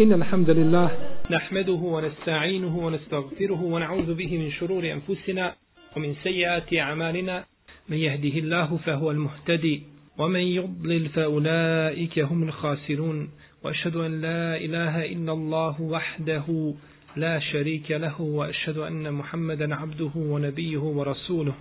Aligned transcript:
إن 0.00 0.12
الحمد 0.12 0.50
لله 0.50 0.90
نحمده 1.30 1.72
ونستعينه 1.72 2.78
ونستغفره 2.78 3.62
ونعوذ 3.62 4.14
به 4.14 4.38
من 4.38 4.50
شرور 4.50 4.92
أنفسنا 4.92 5.54
ومن 5.96 6.14
سيئات 6.22 6.74
أعمالنا. 6.74 7.44
من 7.88 7.96
يهده 7.96 8.38
الله 8.38 8.76
فهو 8.76 9.10
المهتدي 9.10 9.82
ومن 10.18 10.40
يضلل 10.40 11.08
فأولئك 11.08 12.18
هم 12.18 12.42
الخاسرون. 12.42 13.30
وأشهد 13.64 13.96
أن 13.96 14.20
لا 14.20 14.56
إله 14.56 15.04
إلا 15.04 15.32
الله 15.32 15.82
وحده 15.82 16.74
لا 17.16 17.38
شريك 17.38 17.90
له 17.90 18.20
وأشهد 18.20 18.78
أن 18.78 19.14
محمدا 19.14 19.74
عبده 19.74 20.10
ونبيه 20.16 20.78
ورسوله. 20.78 21.54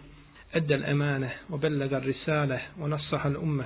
أدى 0.56 0.76
الأمانة 0.76 1.32
وبلغ 1.50 1.98
الرسالة 1.98 2.62
ونصح 2.80 3.26
الأمة. 3.26 3.66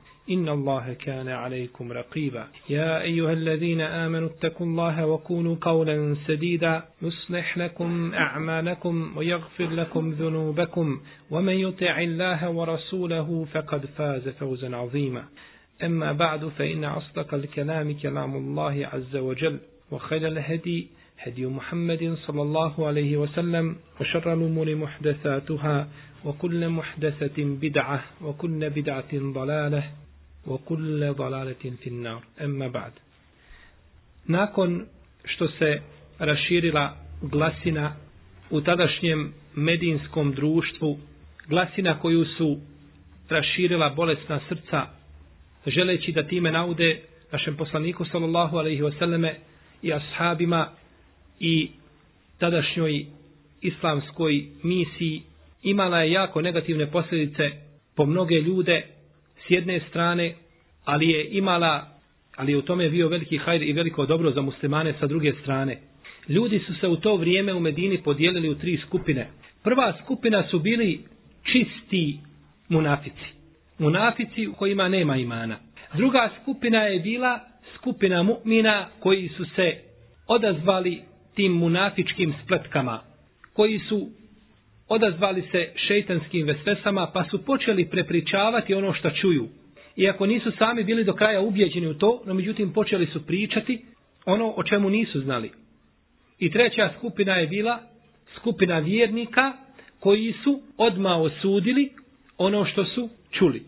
إن 0.29 0.49
الله 0.49 0.93
كان 0.93 1.27
عليكم 1.27 1.91
رقيبا. 1.91 2.47
يا 2.69 3.01
أيها 3.01 3.33
الذين 3.33 3.81
آمنوا 3.81 4.29
اتقوا 4.29 4.67
الله 4.67 5.05
وكونوا 5.05 5.55
قولا 5.61 6.15
سديدا. 6.27 6.83
يصلح 7.01 7.57
لكم 7.57 8.13
أعمالكم 8.13 9.17
ويغفر 9.17 9.69
لكم 9.69 10.11
ذنوبكم. 10.11 10.99
ومن 11.31 11.53
يطع 11.53 12.01
الله 12.01 12.49
ورسوله 12.49 13.47
فقد 13.53 13.85
فاز 13.85 14.29
فوزا 14.29 14.75
عظيما. 14.75 15.23
أما 15.83 16.11
بعد 16.11 16.45
فإن 16.45 16.83
أصدق 16.83 17.33
الكلام 17.33 17.93
كلام 17.93 18.35
الله 18.35 18.89
عز 18.93 19.15
وجل. 19.15 19.59
وخير 19.91 20.27
الهدي 20.27 20.87
هدي 21.19 21.45
محمد 21.45 22.15
صلى 22.27 22.41
الله 22.41 22.87
عليه 22.87 23.17
وسلم. 23.17 23.75
وشر 24.01 24.33
الأمور 24.33 24.75
محدثاتها. 24.75 25.87
وكل 26.25 26.69
محدثة 26.69 27.43
بدعة. 27.43 28.03
وكل 28.21 28.69
بدعة 28.69 29.13
ضلالة. 29.13 29.83
وكل 30.46 31.12
ضلالة 31.12 31.62
في 31.82 31.86
النار 31.86 32.22
أما 32.40 32.68
بعد 32.68 32.92
nakon 34.28 34.86
što 35.24 35.48
se 35.48 35.80
raširila 36.18 36.96
glasina 37.22 37.96
u 38.50 38.60
tadašnjem 38.60 39.32
medinskom 39.54 40.32
društvu, 40.32 40.98
glasina 41.48 41.98
koju 41.98 42.24
su 42.24 42.58
raširila 43.28 43.88
bolesna 43.90 44.40
srca, 44.48 44.86
želeći 45.66 46.12
da 46.12 46.22
time 46.22 46.52
naude 46.52 47.00
našem 47.32 47.56
poslaniku 47.56 48.04
sallallahu 48.04 48.56
alaihi 48.56 48.82
wasallame 48.82 49.34
i 49.82 49.92
ashabima 49.92 50.68
i 51.40 51.70
tadašnjoj 52.38 53.06
islamskoj 53.60 54.44
misiji, 54.62 55.22
imala 55.62 56.00
je 56.00 56.12
jako 56.12 56.40
negativne 56.40 56.90
posljedice 56.90 57.50
po 57.96 58.06
mnoge 58.06 58.34
ljude, 58.34 58.86
s 59.47 59.49
jedne 59.51 59.81
strane, 59.89 60.33
ali 60.85 61.09
je 61.09 61.29
imala, 61.29 61.87
ali 62.35 62.51
je 62.51 62.57
u 62.57 62.61
tome 62.61 62.89
bio 62.89 63.07
veliki 63.07 63.37
hajr 63.37 63.63
i 63.63 63.73
veliko 63.73 64.05
dobro 64.05 64.31
za 64.31 64.41
muslimane 64.41 64.93
sa 64.99 65.07
druge 65.07 65.33
strane. 65.41 65.77
Ljudi 66.29 66.59
su 66.59 66.73
se 66.75 66.87
u 66.87 66.95
to 66.95 67.15
vrijeme 67.15 67.53
u 67.53 67.59
Medini 67.59 67.97
podijelili 68.03 68.49
u 68.49 68.55
tri 68.55 68.77
skupine. 68.87 69.27
Prva 69.63 69.93
skupina 70.03 70.43
su 70.47 70.59
bili 70.59 70.99
čisti 71.43 72.19
munafici. 72.69 73.25
Munafici 73.79 74.47
u 74.47 74.53
kojima 74.53 74.87
nema 74.87 75.17
imana. 75.17 75.57
Druga 75.93 76.29
skupina 76.41 76.79
je 76.79 76.99
bila 76.99 77.39
skupina 77.77 78.23
mu'mina 78.23 78.85
koji 78.99 79.29
su 79.37 79.45
se 79.55 79.75
odazvali 80.27 81.01
tim 81.35 81.51
munafičkim 81.51 82.33
spletkama, 82.43 82.99
koji 83.53 83.79
su 83.79 84.09
odazvali 84.93 85.43
se 85.51 85.69
šeitanskim 85.75 86.47
vesvesama, 86.47 87.11
pa 87.13 87.23
su 87.23 87.45
počeli 87.45 87.89
prepričavati 87.89 88.73
ono 88.73 88.93
što 88.93 89.09
čuju. 89.09 89.47
Iako 89.95 90.25
nisu 90.25 90.51
sami 90.57 90.83
bili 90.83 91.03
do 91.03 91.13
kraja 91.13 91.41
ubjeđeni 91.41 91.87
u 91.87 91.93
to, 91.93 92.21
no 92.25 92.33
međutim 92.33 92.73
počeli 92.73 93.05
su 93.05 93.25
pričati 93.25 93.81
ono 94.25 94.53
o 94.57 94.63
čemu 94.63 94.89
nisu 94.89 95.21
znali. 95.21 95.51
I 96.39 96.51
treća 96.51 96.89
skupina 96.97 97.33
je 97.35 97.47
bila 97.47 97.79
skupina 98.35 98.79
vjernika 98.79 99.53
koji 99.99 100.33
su 100.43 100.61
odma 100.77 101.15
osudili 101.15 101.89
ono 102.37 102.65
što 102.65 102.85
su 102.85 103.09
čuli. 103.31 103.63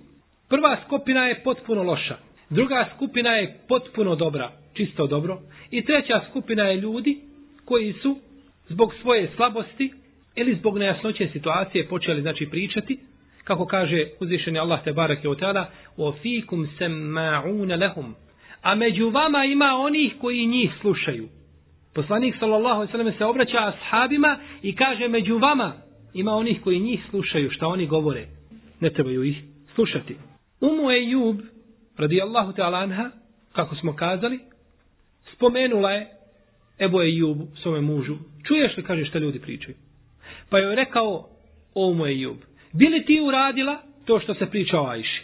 Prva 0.49 0.77
skupina 0.85 1.27
je 1.27 1.43
potpuno 1.43 1.83
loša. 1.83 2.17
Druga 2.49 2.89
skupina 2.95 3.29
je 3.29 3.57
potpuno 3.67 4.15
dobra, 4.15 4.51
čisto 4.73 5.07
dobro. 5.07 5.39
I 5.71 5.85
treća 5.85 6.21
skupina 6.29 6.63
je 6.63 6.77
ljudi 6.81 7.17
koji 7.65 7.93
su 7.93 8.17
zbog 8.69 8.93
svoje 9.01 9.29
slabosti 9.35 10.02
ili 10.35 10.55
zbog 10.55 10.77
nejasnoće 10.77 11.29
situacije 11.33 11.87
počeli 11.87 12.21
znači 12.21 12.47
pričati 12.51 12.99
kako 13.43 13.65
kaže 13.65 14.07
uzvišeni 14.19 14.59
Allah 14.59 14.83
te 14.83 14.93
barake 14.93 15.29
o 15.29 15.35
tada 15.35 15.71
o 15.97 16.13
fikum 16.21 16.67
semma'un 16.79 17.79
lahum. 17.79 18.15
A 18.61 18.75
među 18.75 19.09
vama 19.09 19.45
ima 19.45 19.75
onih 19.79 20.13
koji 20.21 20.45
njih 20.45 20.71
slušaju. 20.81 21.27
Poslanik 21.93 22.35
sallallahu 22.39 22.75
alejhi 22.75 22.91
ve 22.91 22.97
sellem 22.97 23.17
se 23.17 23.25
obraća 23.25 23.57
ashabima 23.67 24.37
i 24.61 24.75
kaže 24.75 25.07
među 25.07 25.37
vama 25.37 25.73
ima 26.13 26.31
onih 26.31 26.61
koji 26.61 26.79
njih 26.79 27.05
slušaju. 27.09 27.49
Šta 27.51 27.67
oni 27.67 27.87
govore? 27.87 28.27
Ne 28.79 28.89
trebaju 28.89 29.23
ih 29.23 29.37
slušati. 29.75 30.15
Umu 30.61 30.91
Ejub 30.91 31.39
radijallahu 31.97 32.51
ta'ala 32.51 32.83
anha 32.83 33.09
kako 33.53 33.75
smo 33.75 33.95
kazali 33.95 34.39
spomenula 35.35 35.91
je 35.91 36.07
Ebu 36.79 37.01
Ejubu 37.01 37.47
svome 37.55 37.81
mužu. 37.81 38.17
Čuješ 38.47 38.77
li 38.77 38.83
kaže 38.83 39.05
šta 39.05 39.19
ljudi 39.19 39.39
pričaju? 39.39 39.75
Pa 40.49 40.59
joj 40.59 40.75
rekao, 40.75 41.29
o 41.75 41.93
moj 41.93 42.21
Jub, 42.21 42.37
bili 42.73 43.05
ti 43.05 43.21
uradila 43.21 43.77
to 44.05 44.19
što 44.19 44.33
se 44.33 44.45
priča 44.45 44.81
o 44.81 44.87
Ajši? 44.87 45.23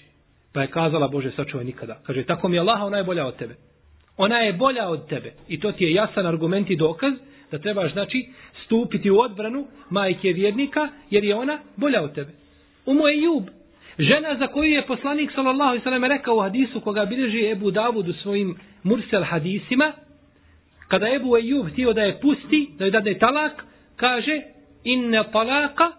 Pa 0.54 0.62
je 0.62 0.68
kazala, 0.68 1.08
Bože, 1.08 1.32
sačuvaj 1.32 1.66
nikada. 1.66 2.00
Kaže, 2.04 2.24
tako 2.24 2.48
mi 2.48 2.56
je 2.56 2.60
Allah, 2.60 2.82
ona 2.84 2.98
je 2.98 3.04
bolja 3.04 3.26
od 3.26 3.36
tebe. 3.36 3.56
Ona 4.18 4.38
je 4.38 4.54
bolja 4.54 4.90
od 4.90 5.08
tebe. 5.08 5.34
I 5.48 5.60
to 5.60 5.72
ti 5.72 5.84
je 5.84 5.94
jasan 5.94 6.26
argument 6.26 6.70
i 6.70 6.76
dokaz 6.76 7.14
da 7.52 7.60
trebaš, 7.60 7.94
znači, 7.94 8.28
stupiti 8.66 9.12
u 9.12 9.20
odbranu 9.20 9.68
majke 9.90 10.34
vjernika, 10.34 10.90
jer 11.10 11.24
je 11.24 11.36
ona 11.36 11.60
bolja 11.76 12.02
od 12.02 12.16
tebe. 12.16 12.32
U 12.86 12.94
moj 12.94 13.24
Jub, 13.24 13.44
žena 14.00 14.36
za 14.40 14.48
koju 14.48 14.72
je 14.72 14.86
poslanik, 14.88 15.32
sallallahu 15.36 15.76
i 15.76 15.80
sallam, 15.80 16.04
rekao 16.04 16.36
u 16.36 16.42
hadisu 16.42 16.82
koga 16.82 17.06
bilježi 17.06 17.52
Ebu 17.52 17.72
Davud 17.72 18.10
u 18.10 18.14
svojim 18.14 18.56
mursel 18.84 19.24
hadisima, 19.24 19.94
kada 20.88 21.16
Ebu 21.16 21.38
Ejub 21.38 21.68
htio 21.72 21.94
da 21.94 22.02
je 22.02 22.20
pusti, 22.22 22.70
da 22.78 22.86
je 22.86 22.92
dade 22.92 23.18
talak, 23.18 23.66
kaže, 23.96 24.42
inne 24.84 25.24
talaka 25.32 25.92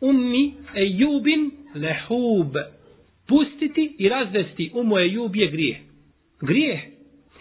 ummi 0.00 0.54
ejubin 0.74 1.50
lehub. 1.74 2.56
Pustiti 3.28 3.96
i 3.98 4.08
razvesti 4.08 4.70
umu 4.74 4.98
ejub 4.98 5.36
je 5.36 5.46
grije. 5.46 5.80
Grije. 6.40 6.90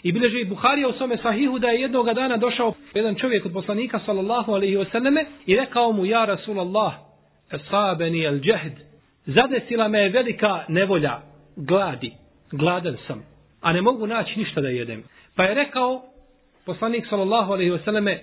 I 0.04 0.12
bileže 0.12 0.42
i 0.42 0.46
Buharija 0.46 0.88
u 0.88 0.94
svome 0.94 1.18
sahihu 1.18 1.60
da 1.60 1.68
je 1.68 1.82
jednoga 1.82 2.14
dana 2.14 2.38
došao 2.38 2.74
jedan 2.94 3.16
čovjek 3.16 3.46
od 3.46 3.54
poslanika 3.54 4.00
sallallahu 4.06 4.52
alaihi 4.52 4.78
wasallame 4.78 5.26
i 5.46 5.56
rekao 5.56 5.92
mu 5.92 6.06
ja 6.06 6.26
Rasulallah 6.26 6.94
esabeni 7.52 8.24
el 8.24 8.40
džehd 8.40 8.88
zadesila 9.26 9.88
me 9.88 10.00
je 10.00 10.10
velika 10.10 10.64
nevolja 10.68 11.22
gladi. 11.56 12.12
Gladan 12.52 12.98
sam. 13.08 13.24
A 13.62 13.74
ne 13.74 13.82
mogu 13.82 14.08
naći 14.08 14.40
ništa 14.40 14.62
da 14.62 14.68
jedem. 14.68 15.04
Pa 15.36 15.44
je 15.44 15.54
rekao 15.54 16.04
poslanik 16.66 17.06
sallallahu 17.10 17.54
alaihi 17.54 17.72
wasallame 17.72 18.18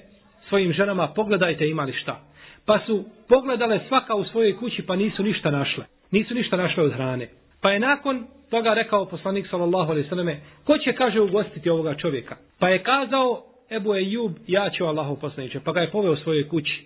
svojim 0.49 0.73
ženama, 0.73 1.09
pogledajte 1.09 1.69
imali 1.69 1.93
šta. 1.93 2.21
Pa 2.67 2.79
su 2.87 3.05
pogledale 3.29 3.81
svaka 3.89 4.15
u 4.15 4.25
svojoj 4.25 4.57
kući, 4.57 4.83
pa 4.83 4.97
nisu 4.97 5.23
ništa 5.23 5.51
našle. 5.51 5.85
Nisu 6.11 6.35
ništa 6.35 6.57
našle 6.57 6.83
od 6.83 6.93
hrane. 6.93 7.29
Pa 7.61 7.71
je 7.71 7.79
nakon 7.79 8.27
toga 8.51 8.75
rekao 8.75 9.05
poslanik 9.05 9.47
sallallahu 9.51 9.91
alejhi 9.91 10.07
ve 10.07 10.09
selleme, 10.09 10.41
ko 10.65 10.79
će 10.79 10.93
kaže 10.93 11.21
ugostiti 11.21 11.71
ovoga 11.71 11.95
čovjeka? 11.95 12.37
Pa 12.59 12.69
je 12.69 12.83
kazao 12.83 13.43
Ebu 13.71 13.95
Ejub, 13.95 14.33
ja 14.47 14.71
ću 14.71 14.85
Allahov 14.85 15.17
poslanice, 15.17 15.61
pa 15.65 15.73
ga 15.73 15.81
je 15.81 15.91
poveo 15.91 16.13
u 16.13 16.17
svojoj 16.17 16.49
kući. 16.49 16.85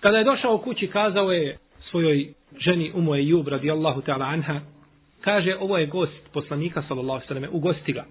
Kada 0.00 0.18
je 0.18 0.24
došao 0.24 0.54
u 0.54 0.58
kući, 0.58 0.86
kazao 0.86 1.32
je 1.32 1.58
svojoj 1.90 2.32
ženi 2.58 2.92
Umu 2.94 3.14
Ejub 3.14 3.48
radijallahu 3.48 4.00
ta'ala 4.00 4.32
anha, 4.32 4.60
kaže 5.20 5.56
ovo 5.60 5.78
je 5.78 5.86
gost 5.86 6.32
poslanika 6.32 6.82
sallallahu 6.88 7.12
alejhi 7.12 7.24
ve 7.24 7.28
selleme, 7.28 7.48
ugosti 7.48 7.92
ga. 7.92 8.04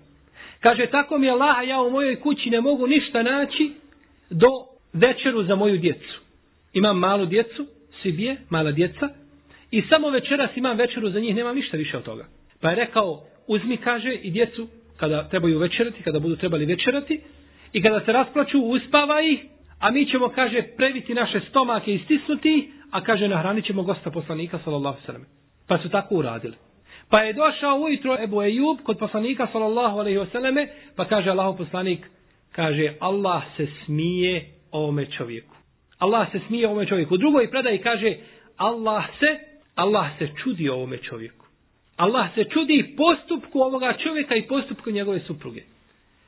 Kaže 0.60 0.86
tako 0.86 1.18
mi 1.18 1.30
Allah, 1.30 1.68
ja 1.68 1.81
u 1.81 1.90
mojoj 1.90 2.16
kući 2.16 2.50
ne 2.50 2.62
mogu 2.62 2.88
ništa 2.88 3.24
naći 3.24 3.74
do 4.30 4.48
večeru 4.94 5.44
za 5.44 5.56
moju 5.56 5.77
djecu. 5.77 6.19
Imam 6.74 7.00
malu 7.00 7.25
djecu, 7.25 7.65
Sibije, 8.01 8.38
mala 8.50 8.71
djeca, 8.71 9.09
i 9.71 9.81
samo 9.81 10.09
večeras 10.09 10.50
imam 10.56 10.77
večeru 10.77 11.09
za 11.09 11.19
njih, 11.19 11.36
nemam 11.36 11.56
ništa 11.56 11.77
više 11.77 11.97
od 11.97 12.03
toga. 12.03 12.25
Pa 12.62 12.69
je 12.69 12.75
rekao, 12.75 13.24
uzmi, 13.47 13.77
kaže, 13.77 14.13
i 14.13 14.31
djecu, 14.31 14.68
kada 14.97 15.30
trebaju 15.30 15.59
večerati, 15.59 16.03
kada 16.03 16.19
budu 16.19 16.36
trebali 16.36 16.65
večerati, 16.65 17.21
i 17.74 17.81
kada 17.81 18.01
se 18.06 18.12
rasplaču, 18.12 18.59
uspava 18.59 19.21
ih, 19.21 19.39
a 19.80 19.91
mi 19.91 20.06
ćemo, 20.06 20.30
kaže, 20.30 20.62
previti 20.77 21.13
naše 21.13 21.39
stomake 21.50 21.94
i 21.94 22.00
stisnuti, 22.00 22.71
a 22.91 23.03
kaže, 23.03 23.27
nahranit 23.27 23.65
ćemo 23.65 23.83
gosta 23.83 24.12
poslanika, 24.12 24.59
sallallahu 24.63 25.01
sallam. 25.06 25.25
Pa 25.68 25.77
su 25.77 25.89
tako 25.89 26.15
uradili. 26.15 26.56
Pa 27.09 27.19
je 27.19 27.33
došao 27.33 27.80
ujutro 27.80 28.18
Ebu 28.24 28.41
Ejub 28.41 28.77
kod 28.83 28.97
poslanika, 28.97 29.47
sallallahu 29.51 30.00
alaihi 30.00 30.18
wasallame, 30.18 30.68
pa 30.95 31.06
kaže 31.06 31.30
Allahu 31.30 31.57
poslanik, 31.57 32.09
kaže, 32.51 32.94
Allah 33.00 33.44
se 33.57 33.68
smije 33.86 34.59
ovome 34.71 35.06
čovjeku. 35.06 35.56
Allah 35.98 36.31
se 36.31 36.39
smije 36.48 36.68
ovome 36.68 36.86
čovjeku. 36.86 37.13
U 37.13 37.18
drugoj 37.18 37.51
predaji 37.51 37.77
kaže, 37.77 38.16
Allah 38.57 39.06
se, 39.19 39.39
Allah 39.75 40.07
se 40.19 40.30
čudi 40.44 40.69
ovome 40.69 40.98
čovjeku. 40.98 41.45
Allah 41.98 42.27
se 42.36 42.44
čudi 42.44 42.95
postupku 42.98 43.60
ovoga 43.60 43.94
čovjeka 44.04 44.36
i 44.36 44.48
postupku 44.48 44.92
njegove 44.92 45.19
supruge. 45.19 45.62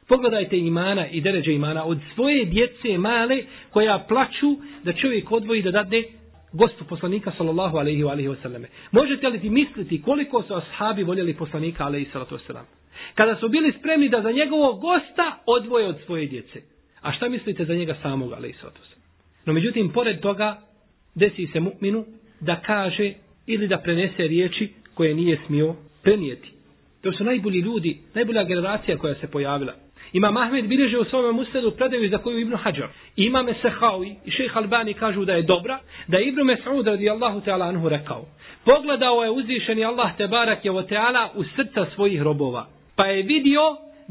Pogledajte 0.07 0.57
imana 0.57 1.07
i 1.07 1.21
deređe 1.21 1.53
imana 1.53 1.85
od 1.85 1.99
svoje 2.15 2.45
djece 2.45 2.97
male 2.97 3.43
koja 3.69 4.05
plaću 4.07 4.57
da 4.83 4.93
čovjek 4.93 5.31
odvoji 5.31 5.61
da 5.61 5.71
dadne 5.71 6.03
gostu 6.53 6.83
poslanika 6.85 7.31
sallallahu 7.37 7.77
alaihi 7.77 8.03
wa 8.03 8.11
alaihi 8.11 8.35
sallame. 8.41 8.67
Možete 8.91 9.29
li 9.29 9.39
ti 9.39 9.49
misliti 9.49 10.01
koliko 10.01 10.43
su 10.43 10.53
ashabi 10.53 11.03
voljeli 11.03 11.33
poslanika 11.33 11.85
alaihi 11.85 12.09
sallatu 12.13 12.37
wasallam? 12.37 12.63
Kada 13.15 13.35
su 13.35 13.49
bili 13.49 13.73
spremni 13.79 14.09
da 14.09 14.21
za 14.21 14.31
njegovog 14.31 14.81
gosta 14.81 15.37
odvoje 15.45 15.87
od 15.87 15.97
svoje 16.05 16.25
djece. 16.25 16.61
A 17.01 17.11
šta 17.11 17.29
mislite 17.29 17.65
za 17.65 17.73
njega 17.73 17.95
samog 18.01 18.33
ali? 18.33 18.55
No 19.45 19.53
međutim, 19.53 19.91
pored 19.93 20.19
toga, 20.19 20.61
desi 21.15 21.47
se 21.47 21.59
mu'minu 21.59 22.05
da 22.39 22.55
kaže 22.55 23.13
ili 23.47 23.67
da 23.67 23.77
prenese 23.77 24.27
riječi 24.27 24.69
koje 24.93 25.13
nije 25.13 25.39
smio 25.47 25.75
prenijeti. 26.03 26.51
To 27.01 27.11
su 27.11 27.23
najbolji 27.23 27.59
ljudi, 27.59 27.97
najbolja 28.13 28.43
generacija 28.43 28.97
koja 28.97 29.15
se 29.15 29.27
pojavila. 29.27 29.73
Ima 30.13 30.31
Mahmed 30.31 30.67
bilježe 30.67 30.97
u 30.97 31.05
svome 31.05 31.31
musledu 31.31 31.71
predaju 31.71 32.09
za 32.09 32.17
koju 32.17 32.39
Ibnu 32.39 32.57
Hajar. 32.57 32.89
Ima 33.15 33.43
Mesehawi 33.43 34.15
i 34.25 34.31
šejh 34.31 34.57
Albani 34.57 34.93
kažu 34.93 35.25
da 35.25 35.33
je 35.33 35.41
dobra, 35.41 35.79
da 36.07 36.17
je 36.17 36.27
Ibnu 36.27 36.43
Mes'ud 36.43 36.85
radijallahu 36.85 37.39
ta'ala 37.39 37.67
anhu 37.69 37.89
rekao. 37.89 38.25
Pogledao 38.65 39.23
je 39.23 39.29
uzvišeni 39.29 39.85
Allah 39.85 40.17
te 40.17 40.27
barak 40.27 40.65
je 40.65 40.71
o 40.71 40.81
teala 40.81 41.29
u 41.35 41.43
srca 41.43 41.85
svojih 41.95 42.21
robova. 42.21 42.67
Pa 42.95 43.05
je 43.05 43.23
vidio 43.23 43.61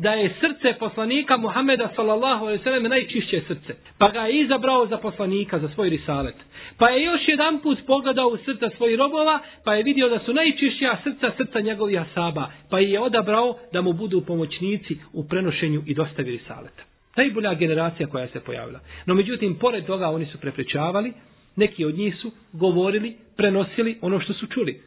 da 0.03 0.13
je 0.13 0.35
srce 0.41 0.79
poslanika 0.79 1.37
Muhameda 1.37 1.89
sallallahu 1.97 2.45
alejhi 2.45 2.59
ve 2.59 2.65
sellem 2.65 2.91
najčišće 2.91 3.43
srce. 3.49 3.75
Pa 3.99 4.11
ga 4.11 4.21
je 4.21 4.41
izabrao 4.41 4.87
za 4.87 4.97
poslanika 4.97 5.59
za 5.59 5.69
svoj 5.69 5.89
risalet. 5.89 6.35
Pa 6.79 6.89
je 6.89 7.05
još 7.05 7.21
jedan 7.29 7.61
put 7.61 7.79
pogledao 7.87 8.29
u 8.29 8.37
srca 8.37 8.71
svojih 8.77 8.99
robova, 8.99 9.39
pa 9.65 9.75
je 9.75 9.83
vidio 9.83 10.09
da 10.09 10.19
su 10.19 10.33
najčišća 10.33 10.97
srca 11.05 11.33
srca 11.37 11.61
njegovih 11.61 12.01
asaba, 12.01 12.51
pa 12.71 12.79
je 12.79 13.01
odabrao 13.01 13.57
da 13.73 13.81
mu 13.81 13.93
budu 13.93 14.21
pomoćnici 14.21 14.97
u 15.13 15.29
prenošenju 15.29 15.83
i 15.87 15.95
dostavi 15.95 16.31
risaleta. 16.31 16.83
Najbolja 17.17 17.55
generacija 17.55 18.07
koja 18.07 18.29
se 18.29 18.41
pojavila. 18.41 18.81
No 19.07 19.15
međutim, 19.15 19.59
pored 19.59 19.87
toga 19.87 20.09
oni 20.09 20.27
su 20.27 20.39
prepričavali, 20.39 21.13
neki 21.57 21.85
od 21.85 21.99
njih 21.99 22.17
su 22.17 22.33
govorili, 22.53 23.17
prenosili 23.37 23.99
ono 24.01 24.21
što 24.21 24.33
su 24.33 24.47
čuli. 24.47 24.81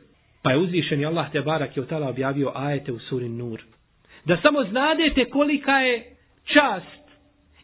Pa 0.43 0.51
je 0.51 0.57
uzvišeni 0.57 1.05
Allah 1.05 1.31
te 1.31 1.41
barak 1.41 1.77
je 1.77 1.83
od 1.83 1.91
objavio 1.91 2.51
ajete 2.55 2.91
u 2.91 2.99
suri 2.99 3.29
Nur 3.29 3.61
da 4.25 4.37
samo 4.41 4.63
znadete 4.63 5.25
kolika 5.25 5.71
je 5.71 6.15
čast 6.43 7.03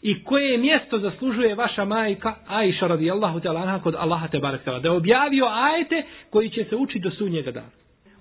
i 0.02 0.24
koje 0.24 0.58
mjesto 0.58 1.00
zaslužuje 1.00 1.56
vaša 1.56 1.86
majka 1.86 2.36
Aisha 2.48 2.88
radijallahu 2.88 3.40
ta'ala 3.40 3.62
anha 3.62 3.80
kod 3.80 3.96
Allaha 3.98 4.28
te 4.28 4.40
barek 4.40 4.66
ta'ala. 4.66 4.82
Da 4.82 4.88
je 4.88 4.92
objavio 4.92 5.46
ajete 5.46 6.04
koji 6.30 6.50
će 6.50 6.64
se 6.64 6.76
učiti 6.76 7.00
do 7.00 7.12
sunnjega 7.12 7.52
dana. 7.52 7.70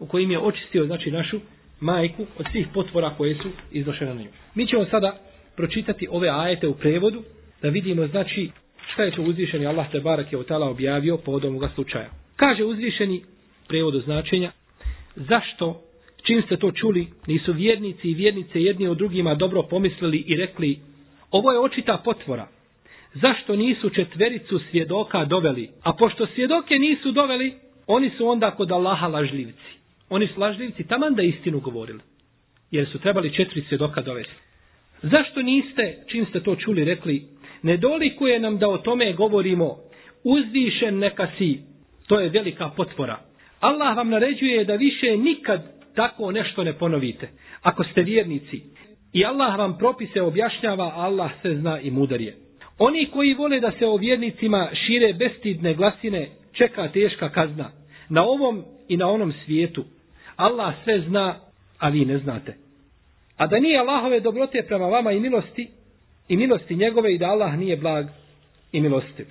U 0.00 0.06
kojim 0.06 0.31
je 0.31 0.38
očistio 0.38 0.87
znači 0.87 1.11
našu 1.11 1.40
majku 1.81 2.26
od 2.38 2.46
svih 2.52 2.67
potvora 2.75 3.14
koje 3.17 3.35
su 3.35 3.49
iznošene 3.73 4.14
na 4.14 4.23
nju. 4.23 4.29
Mi 4.55 4.67
ćemo 4.67 4.85
sada 4.85 5.19
pročitati 5.56 6.08
ove 6.11 6.29
ajete 6.29 6.69
u 6.69 6.75
prevodu 6.75 7.23
da 7.62 7.69
vidimo 7.69 8.06
znači 8.06 8.50
šta 8.93 9.02
je 9.02 9.11
to 9.11 9.23
uzvišeni 9.23 9.67
Allah 9.67 9.90
te 9.93 10.00
barek 10.00 10.32
je 10.32 10.38
ta'ala 10.38 10.70
objavio 10.70 11.17
povodom 11.17 11.50
ovoga 11.50 11.69
slučaja. 11.75 12.11
Kaže 12.37 12.64
uzvišeni 12.64 13.23
prevodu 13.69 14.00
značenja 14.00 14.50
zašto 15.17 15.82
čim 16.28 16.42
ste 16.42 16.56
to 16.56 16.72
čuli, 16.72 17.06
nisu 17.26 17.52
vjernici 17.52 18.08
i 18.08 18.14
vjernice 18.14 18.62
jedni 18.62 18.88
od 18.88 18.98
drugima 18.98 19.34
dobro 19.34 19.62
pomislili 19.62 20.19
i 20.26 20.36
rekli, 20.36 20.78
ovo 21.30 21.52
je 21.52 21.58
očita 21.58 22.02
potvora. 22.04 22.48
Zašto 23.14 23.56
nisu 23.56 23.90
četvericu 23.90 24.60
svjedoka 24.70 25.25
doveli? 25.25 25.69
A 25.82 25.92
pošto 25.92 26.26
svjedoke 26.26 26.78
nisu 26.78 27.12
doveli, 27.12 27.54
oni 27.86 28.10
su 28.19 28.28
onda 28.28 28.50
kod 28.50 28.70
Allaha 28.72 29.06
lažljivci. 29.06 29.70
Oni 30.08 30.26
su 30.26 30.40
lažljivci 30.40 30.86
taman 30.86 31.14
da 31.14 31.22
istinu 31.22 31.60
govorili. 31.60 32.00
Jer 32.70 32.88
su 32.88 32.98
trebali 32.98 33.34
četiri 33.34 33.64
svjedoka 33.69 34.02
dovesti. 34.02 34.34
Zašto 35.02 35.42
niste, 35.42 35.96
čim 36.06 36.26
ste 36.26 36.40
to 36.40 36.56
čuli, 36.56 36.84
rekli, 36.84 37.22
ne 37.62 37.76
dolikuje 37.76 38.38
nam 38.38 38.58
da 38.58 38.69
o 38.69 38.78
tome 38.78 39.12
govorimo, 39.12 39.76
uzdišen 40.25 40.98
neka 40.98 41.28
si, 41.38 41.60
to 42.06 42.20
je 42.20 42.28
velika 42.28 42.69
potvora. 42.76 43.20
Allah 43.60 43.96
vam 43.96 44.08
naređuje 44.08 44.64
da 44.64 44.75
više 44.75 45.16
nikad 45.16 45.77
tako 45.99 46.31
nešto 46.31 46.65
ne 46.65 46.73
ponovite. 46.73 47.29
Ako 47.62 47.85
ste 47.85 48.03
vjernici 48.03 48.62
i 49.12 49.25
Allah 49.25 49.59
vam 49.59 49.79
propise 49.79 50.23
objašnjava, 50.23 50.93
Allah 50.95 51.31
se 51.43 51.55
zna 51.55 51.81
i 51.81 51.91
mudar 51.91 52.21
je. 52.21 52.37
Oni 52.79 53.06
koji 53.12 53.35
vole 53.35 53.61
da 53.61 53.73
se 53.79 53.87
o 53.87 53.97
vjernicima 53.97 54.69
šire 54.87 55.12
bestidne 55.12 55.75
glasine, 55.75 56.29
čeka 56.53 56.89
teška 56.89 57.29
kazna. 57.29 57.71
Na 58.09 58.23
ovom 58.25 58.65
i 58.89 58.97
na 58.97 59.09
onom 59.09 59.33
svijetu. 59.45 59.85
Allah 60.37 60.75
sve 60.85 61.00
zna, 61.00 61.37
a 61.79 61.89
vi 61.89 62.05
ne 62.05 62.19
znate. 62.19 62.56
A 63.37 63.47
da 63.47 63.59
nije 63.59 63.79
Allahove 63.79 64.21
dobrote 64.21 64.62
prema 64.62 64.87
vama 64.87 65.12
i 65.12 65.21
milosti, 65.21 65.69
i 66.29 66.37
milosti 66.37 66.77
njegove 66.77 67.15
i 67.15 67.19
da 67.19 67.27
Allah 67.27 67.59
nije 67.59 67.77
blag 67.77 68.06
i 68.73 68.81
milostiv. 68.81 69.27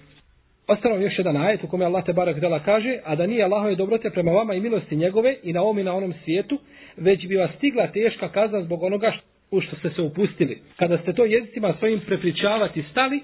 Ostalo 0.68 0.98
još 0.98 1.18
jedan 1.18 1.38
ajet 1.38 1.64
u 1.64 1.68
kome 1.68 1.86
Allah 1.86 2.06
te 2.06 2.14
barak 2.14 2.40
dela 2.40 2.60
kaže, 2.60 2.98
a 3.06 3.16
da 3.16 3.28
nije 3.28 3.44
Allahove 3.44 3.76
dobrote 3.76 4.10
prema 4.10 4.32
vama 4.32 4.54
i 4.54 4.60
milosti 4.60 4.96
njegove 4.96 5.36
i 5.44 5.54
na 5.54 5.62
ovom 5.62 5.80
i 5.80 5.84
na 5.84 5.96
onom 5.96 6.14
svijetu, 6.24 6.60
već 6.98 7.28
bi 7.28 7.36
vas 7.36 7.52
stigla 7.58 7.88
teška 7.88 8.30
kazna 8.30 8.62
zbog 8.62 8.84
onoga 8.84 9.14
u 9.52 9.62
što 9.62 9.76
ste 9.76 9.90
se 9.90 10.02
upustili. 10.02 10.62
Kada 10.76 10.98
ste 10.98 11.14
to 11.14 11.26
jezicima 11.26 11.74
svojim 11.80 12.00
prepričavati 12.00 12.84
stali, 12.92 13.22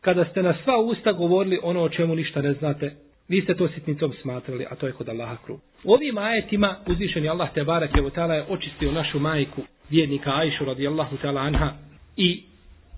kada 0.00 0.24
ste 0.24 0.42
na 0.42 0.54
sva 0.64 0.78
usta 0.78 1.12
govorili 1.12 1.58
ono 1.62 1.82
o 1.82 1.88
čemu 1.88 2.14
ništa 2.14 2.42
ne 2.42 2.52
znate, 2.52 2.90
vi 3.28 3.40
ste 3.40 3.54
to 3.54 3.68
sitnicom 3.68 4.12
smatrali, 4.22 4.66
a 4.70 4.74
to 4.74 4.86
je 4.86 4.92
kod 4.92 5.08
Allaha 5.08 5.36
krug. 5.44 5.60
U 5.84 5.92
ovim 5.92 6.18
ajetima 6.18 6.76
uzvišeni 6.86 7.28
Allah 7.28 7.48
te 7.54 7.64
barak 7.64 7.90
je, 7.96 8.02
je 8.34 8.44
očistio 8.48 8.92
našu 8.92 9.18
majku, 9.18 9.62
vjernika 9.90 10.30
Ajšu 10.34 10.64
radijallahu 10.64 11.16
ta'ala 11.16 11.46
anha, 11.46 11.72
i 12.16 12.42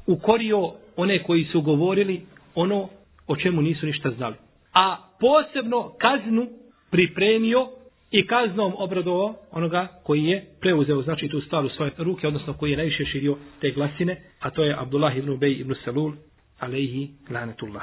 ukorio 0.06 0.72
one 0.96 1.22
koji 1.22 1.44
su 1.44 1.60
govorili 1.60 2.20
ono 2.54 2.88
o 3.28 3.36
čemu 3.36 3.62
nisu 3.62 3.86
ništa 3.86 4.10
znali. 4.10 4.34
A 4.74 4.96
posebno 5.20 5.92
kaznu 5.98 6.48
pripremio 6.90 7.68
i 8.10 8.26
kaznom 8.26 8.74
obradovao 8.76 9.34
onoga 9.52 9.88
koji 10.04 10.24
je 10.24 10.44
preuzeo 10.60 11.02
znači 11.02 11.28
tu 11.28 11.40
stvar 11.40 11.64
u 11.64 11.68
svoje 11.68 11.92
ruke, 11.98 12.26
odnosno 12.26 12.52
koji 12.52 12.70
je 12.70 12.76
najviše 12.76 13.04
širio 13.04 13.36
te 13.60 13.70
glasine, 13.70 14.16
a 14.40 14.50
to 14.50 14.64
je 14.64 14.76
Abdullah 14.78 15.16
ibn 15.16 15.30
Ubej 15.30 15.52
ibn 15.52 15.74
Salul, 15.84 16.12
alaihi 16.58 17.10
lanetullah. 17.30 17.82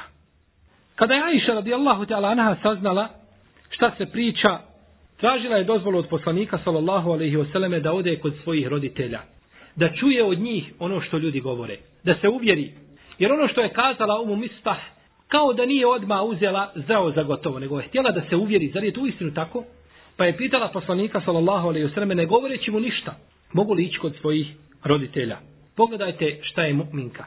Kada 0.96 1.14
je 1.14 1.24
Aisha 1.24 1.54
radijallahu 1.54 2.06
ta'ala 2.06 2.32
anha 2.32 2.56
saznala 2.64 3.10
šta 3.70 3.92
se 3.98 4.06
priča, 4.06 4.60
tražila 5.18 5.58
je 5.58 5.64
dozvolu 5.64 6.00
od 6.00 6.08
poslanika 6.08 6.60
sallallahu 6.64 7.12
alaihi 7.12 7.38
wasallame 7.38 7.80
da 7.80 7.94
ode 7.94 8.20
kod 8.20 8.34
svojih 8.44 8.68
roditelja, 8.68 9.22
da 9.76 9.90
čuje 9.90 10.24
od 10.24 10.40
njih 10.40 10.74
ono 10.80 11.02
što 11.02 11.18
ljudi 11.18 11.40
govore, 11.40 11.78
da 12.04 12.16
se 12.22 12.30
uvjeri. 12.30 12.74
Jer 13.20 13.32
ono 13.32 13.48
što 13.48 13.62
je 13.62 13.70
kazala 13.70 14.22
Umu 14.22 14.36
Mistah, 14.36 14.80
kao 15.28 15.54
da 15.54 15.66
nije 15.66 15.88
odma 15.88 16.24
uzela 16.24 16.72
zao 16.76 17.12
za 17.12 17.24
gotovo, 17.24 17.60
nego 17.60 17.80
je 17.80 17.88
htjela 17.88 18.12
da 18.12 18.22
se 18.30 18.36
uvjeri, 18.36 18.72
zar 18.74 18.84
je 18.84 18.94
to 18.94 19.06
istinu 19.06 19.34
tako? 19.34 19.64
Pa 20.18 20.26
je 20.26 20.38
pitala 20.38 20.68
poslanika, 20.68 21.22
sallallahu 21.26 21.68
alaihi 21.68 21.90
selleme 21.94 22.16
ne 22.16 22.26
govoreći 22.26 22.72
mu 22.72 22.80
ništa, 22.80 23.16
mogu 23.54 23.74
li 23.74 23.84
ići 23.84 24.00
kod 24.00 24.16
svojih 24.22 24.48
roditelja? 24.84 25.38
Pogledajte 25.76 26.40
šta 26.42 26.64
je 26.64 26.74
mu'minka. 26.74 27.24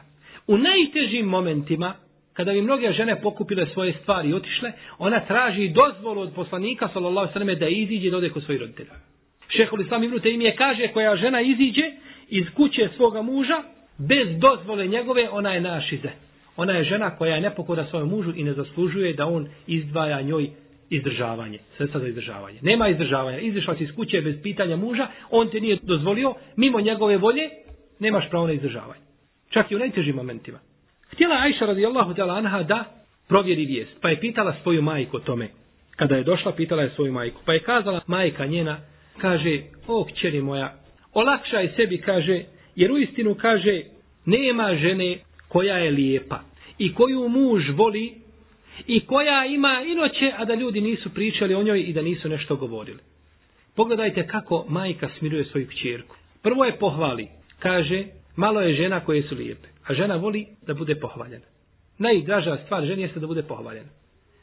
U 0.47 0.57
najtežim 0.57 1.25
momentima, 1.25 1.93
kada 2.33 2.51
bi 2.51 2.61
mnoge 2.61 2.91
žene 2.91 3.21
pokupile 3.21 3.65
svoje 3.73 3.93
stvari 4.01 4.29
i 4.29 4.33
otišle, 4.33 4.71
ona 4.97 5.19
traži 5.19 5.67
dozvolu 5.67 6.21
od 6.21 6.33
poslanika, 6.35 6.89
sallallahu 6.93 7.17
alaihi 7.17 7.33
selleme 7.33 7.55
da 7.55 7.67
iziđe 7.67 8.07
i 8.07 8.11
dode 8.11 8.29
kod 8.29 8.43
svojih 8.43 8.61
roditelja. 8.61 8.93
Šehol 9.47 9.81
Islam 9.81 10.03
Ibn 10.03 10.15
Taymi 10.15 10.55
kaže, 10.55 10.87
koja 10.87 11.15
žena 11.15 11.41
iziđe 11.41 11.91
iz 12.29 12.45
kuće 12.55 12.89
svoga 12.95 13.21
muža, 13.21 13.63
bez 13.97 14.39
dozvole 14.39 14.87
njegove, 14.87 15.29
ona 15.29 15.53
je 15.53 15.61
našize 15.61 16.28
ona 16.59 16.73
je 16.73 16.83
žena 16.83 17.09
koja 17.17 17.35
je 17.35 17.41
nepokora 17.41 17.85
svojom 17.85 18.09
mužu 18.09 18.33
i 18.35 18.43
ne 18.43 18.53
zaslužuje 18.53 19.13
da 19.13 19.25
on 19.25 19.47
izdvaja 19.67 20.21
njoj 20.21 20.49
izdržavanje, 20.89 21.59
sredstva 21.77 21.99
za 21.99 22.07
izdržavanje. 22.07 22.59
Nema 22.61 22.87
izdržavanja. 22.87 23.39
Izišla 23.39 23.75
si 23.75 23.83
iz 23.83 23.89
kuće 23.95 24.21
bez 24.21 24.35
pitanja 24.43 24.75
muža, 24.75 25.07
on 25.29 25.49
te 25.49 25.59
nije 25.59 25.77
dozvolio, 25.81 26.33
mimo 26.55 26.81
njegove 26.81 27.17
volje, 27.17 27.49
nemaš 27.99 28.29
pravo 28.29 28.47
na 28.47 28.53
izdržavanje. 28.53 29.01
Čak 29.49 29.71
i 29.71 29.75
u 29.75 29.79
najtežim 29.79 30.15
momentima. 30.15 30.59
Htjela 31.11 31.35
Ajša 31.35 31.65
radijallahu 31.65 32.13
ta'ala 32.13 32.37
anha 32.37 32.63
da 32.63 32.83
provjeri 33.27 33.65
vijest, 33.65 33.91
pa 34.01 34.09
je 34.09 34.19
pitala 34.19 34.55
svoju 34.63 34.81
majku 34.81 35.17
o 35.17 35.19
tome. 35.19 35.47
Kada 35.95 36.15
je 36.15 36.23
došla, 36.23 36.51
pitala 36.51 36.83
je 36.83 36.89
svoju 36.89 37.13
majku. 37.13 37.41
Pa 37.45 37.53
je 37.53 37.59
kazala 37.59 38.01
majka 38.07 38.45
njena, 38.45 38.77
kaže, 39.17 39.61
o 39.87 40.05
kćeri 40.05 40.41
moja, 40.41 40.73
olakšaj 41.13 41.69
sebi, 41.75 41.97
kaže, 41.97 42.43
jer 42.75 42.91
u 42.91 42.97
istinu 42.97 43.35
kaže, 43.35 43.81
nema 44.25 44.75
žene 44.75 45.17
koja 45.47 45.77
je 45.77 45.91
lijepa 45.91 46.48
i 46.79 46.93
koju 46.93 47.29
muž 47.29 47.69
voli 47.69 48.13
i 48.87 49.05
koja 49.05 49.45
ima 49.45 49.83
inoće, 49.87 50.31
a 50.37 50.45
da 50.45 50.53
ljudi 50.53 50.81
nisu 50.81 51.09
pričali 51.13 51.55
o 51.55 51.63
njoj 51.63 51.81
i 51.81 51.93
da 51.93 52.01
nisu 52.01 52.29
nešto 52.29 52.55
govorili. 52.55 52.99
Pogledajte 53.75 54.27
kako 54.27 54.65
majka 54.69 55.09
smiruje 55.19 55.45
svoju 55.45 55.67
kćerku. 55.67 56.15
Prvo 56.41 56.65
je 56.65 56.79
pohvali. 56.79 57.27
Kaže, 57.59 58.05
malo 58.35 58.61
je 58.61 58.75
žena 58.75 58.99
koje 58.99 59.23
su 59.23 59.35
lijepe. 59.35 59.67
A 59.87 59.93
žena 59.93 60.15
voli 60.15 60.47
da 60.67 60.73
bude 60.73 60.95
pohvaljena. 60.95 61.45
Najdraža 61.97 62.57
stvar 62.65 62.85
ženi 62.85 63.01
jeste 63.01 63.19
da 63.19 63.27
bude 63.27 63.43
pohvaljena. 63.43 63.89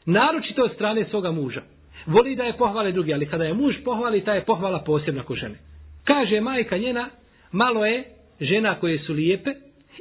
Naročito 0.05 0.63
od 0.63 0.73
strane 0.73 1.05
svoga 1.09 1.31
muža. 1.31 1.61
Voli 2.05 2.35
da 2.35 2.43
je 2.43 2.57
pohvale 2.57 2.91
drugi, 2.91 3.13
ali 3.13 3.25
kada 3.25 3.43
je 3.43 3.53
muž 3.53 3.75
pohvali, 3.85 4.21
ta 4.21 4.33
je 4.33 4.45
pohvala 4.45 4.79
posebna 4.79 5.23
ko 5.23 5.35
žene. 5.35 5.55
Kaže 6.03 6.41
majka 6.41 6.77
njena, 6.77 7.09
malo 7.51 7.85
je 7.85 8.03
žena 8.41 8.79
koje 8.79 8.99
su 8.99 9.13
lijepe 9.13 9.51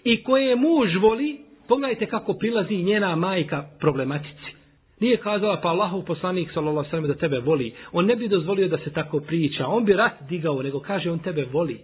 i 0.05 0.23
koje 0.23 0.57
muž 0.57 0.97
voli, 1.01 1.46
pogledajte 1.69 2.07
kako 2.07 2.35
prilazi 2.35 2.77
njena 2.77 3.17
majka 3.17 3.65
problematici. 3.81 4.57
Nije 5.01 5.17
kazala 5.17 5.61
pa 5.61 5.69
Allahov 5.69 6.05
poslanik 6.05 6.51
sallallahu 6.55 6.89
alejhi 6.93 7.09
da 7.09 7.15
tebe 7.15 7.39
voli. 7.39 7.75
On 7.93 8.07
ne 8.07 8.17
bi 8.17 8.29
dozvolio 8.29 8.69
da 8.69 8.79
se 8.79 8.93
tako 8.93 9.21
priča. 9.21 9.67
On 9.67 9.85
bi 9.85 9.93
rat 9.93 10.13
digao, 10.29 10.63
nego 10.63 10.81
kaže 10.81 11.11
on 11.11 11.19
tebe 11.19 11.45
voli. 11.53 11.81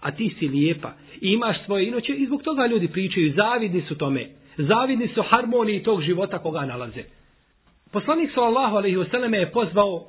A 0.00 0.10
ti 0.10 0.34
si 0.38 0.48
lijepa 0.48 0.92
i 1.20 1.32
imaš 1.32 1.64
svoje 1.64 1.88
inoće 1.88 2.12
i 2.12 2.26
zbog 2.26 2.42
toga 2.42 2.66
ljudi 2.66 2.88
pričaju, 2.88 3.32
zavidni 3.36 3.82
su 3.88 3.98
tome. 3.98 4.28
Zavidni 4.56 5.08
su 5.08 5.22
harmoniji 5.22 5.82
tog 5.82 6.02
života 6.02 6.38
koga 6.38 6.66
nalaze. 6.66 7.02
Poslanik 7.92 8.30
sallallahu 8.34 8.76
alejhi 8.76 8.96
ve 8.96 9.06
selleme 9.10 9.38
je 9.38 9.50
pozvao 9.50 10.06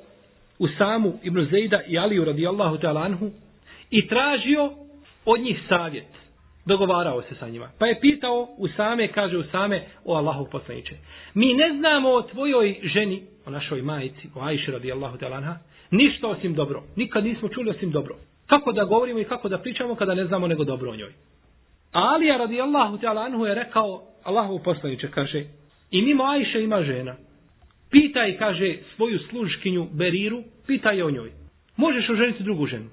Usamu 0.58 1.18
ibn 1.22 1.46
Zeida 1.50 1.80
i 1.88 1.98
Aliju 1.98 2.24
radijallahu 2.24 2.76
ta'ala 2.76 3.04
anhu 3.04 3.30
i 3.90 4.06
tražio 4.06 4.70
od 5.24 5.40
njih 5.40 5.60
savjet. 5.68 6.25
Dogovarao 6.66 7.22
se 7.22 7.34
sa 7.34 7.48
njima. 7.48 7.68
Pa 7.78 7.86
je 7.86 8.00
pitao 8.00 8.48
Usame, 8.58 9.08
kaže 9.08 9.36
Usame, 9.36 9.82
o 10.04 10.14
Allahu 10.14 10.48
poslaniče. 10.52 10.94
Mi 11.34 11.54
ne 11.54 11.72
znamo 11.78 12.08
o 12.08 12.22
tvojoj 12.22 12.80
ženi, 12.82 13.22
o 13.46 13.50
našoj 13.50 13.82
majici, 13.82 14.28
o 14.34 14.40
Ajši 14.40 14.70
radijallahu 14.70 15.18
ta'ala 15.18 15.36
anha, 15.36 15.58
ništa 15.90 16.28
osim 16.28 16.54
dobro. 16.54 16.82
Nikad 16.96 17.24
nismo 17.24 17.48
čuli 17.48 17.70
osim 17.70 17.90
dobro. 17.90 18.16
Kako 18.46 18.72
da 18.72 18.84
govorimo 18.84 19.20
i 19.20 19.24
kako 19.24 19.48
da 19.48 19.58
pričamo 19.58 19.94
kada 19.94 20.14
ne 20.14 20.24
znamo 20.24 20.46
nego 20.46 20.64
dobro 20.64 20.90
o 20.90 20.96
njoj. 20.96 21.12
A 21.92 22.00
Alija 22.14 22.36
radijallahu 22.36 22.98
ta'ala 22.98 23.26
anhu 23.26 23.46
je 23.46 23.54
rekao, 23.54 24.02
Allahu 24.24 24.60
poslaniče, 24.64 25.10
kaže, 25.10 25.44
i 25.90 26.02
mimo 26.02 26.24
Ajše 26.24 26.62
ima 26.62 26.82
žena. 26.82 27.14
Pitaj, 27.90 28.36
kaže, 28.38 28.76
svoju 28.96 29.18
služkinju 29.18 29.86
Beriru, 29.92 30.42
pitaj 30.66 31.02
o 31.02 31.10
njoj. 31.10 31.30
Možeš 31.76 32.10
oženiti 32.10 32.42
drugu 32.42 32.66
ženu. 32.66 32.90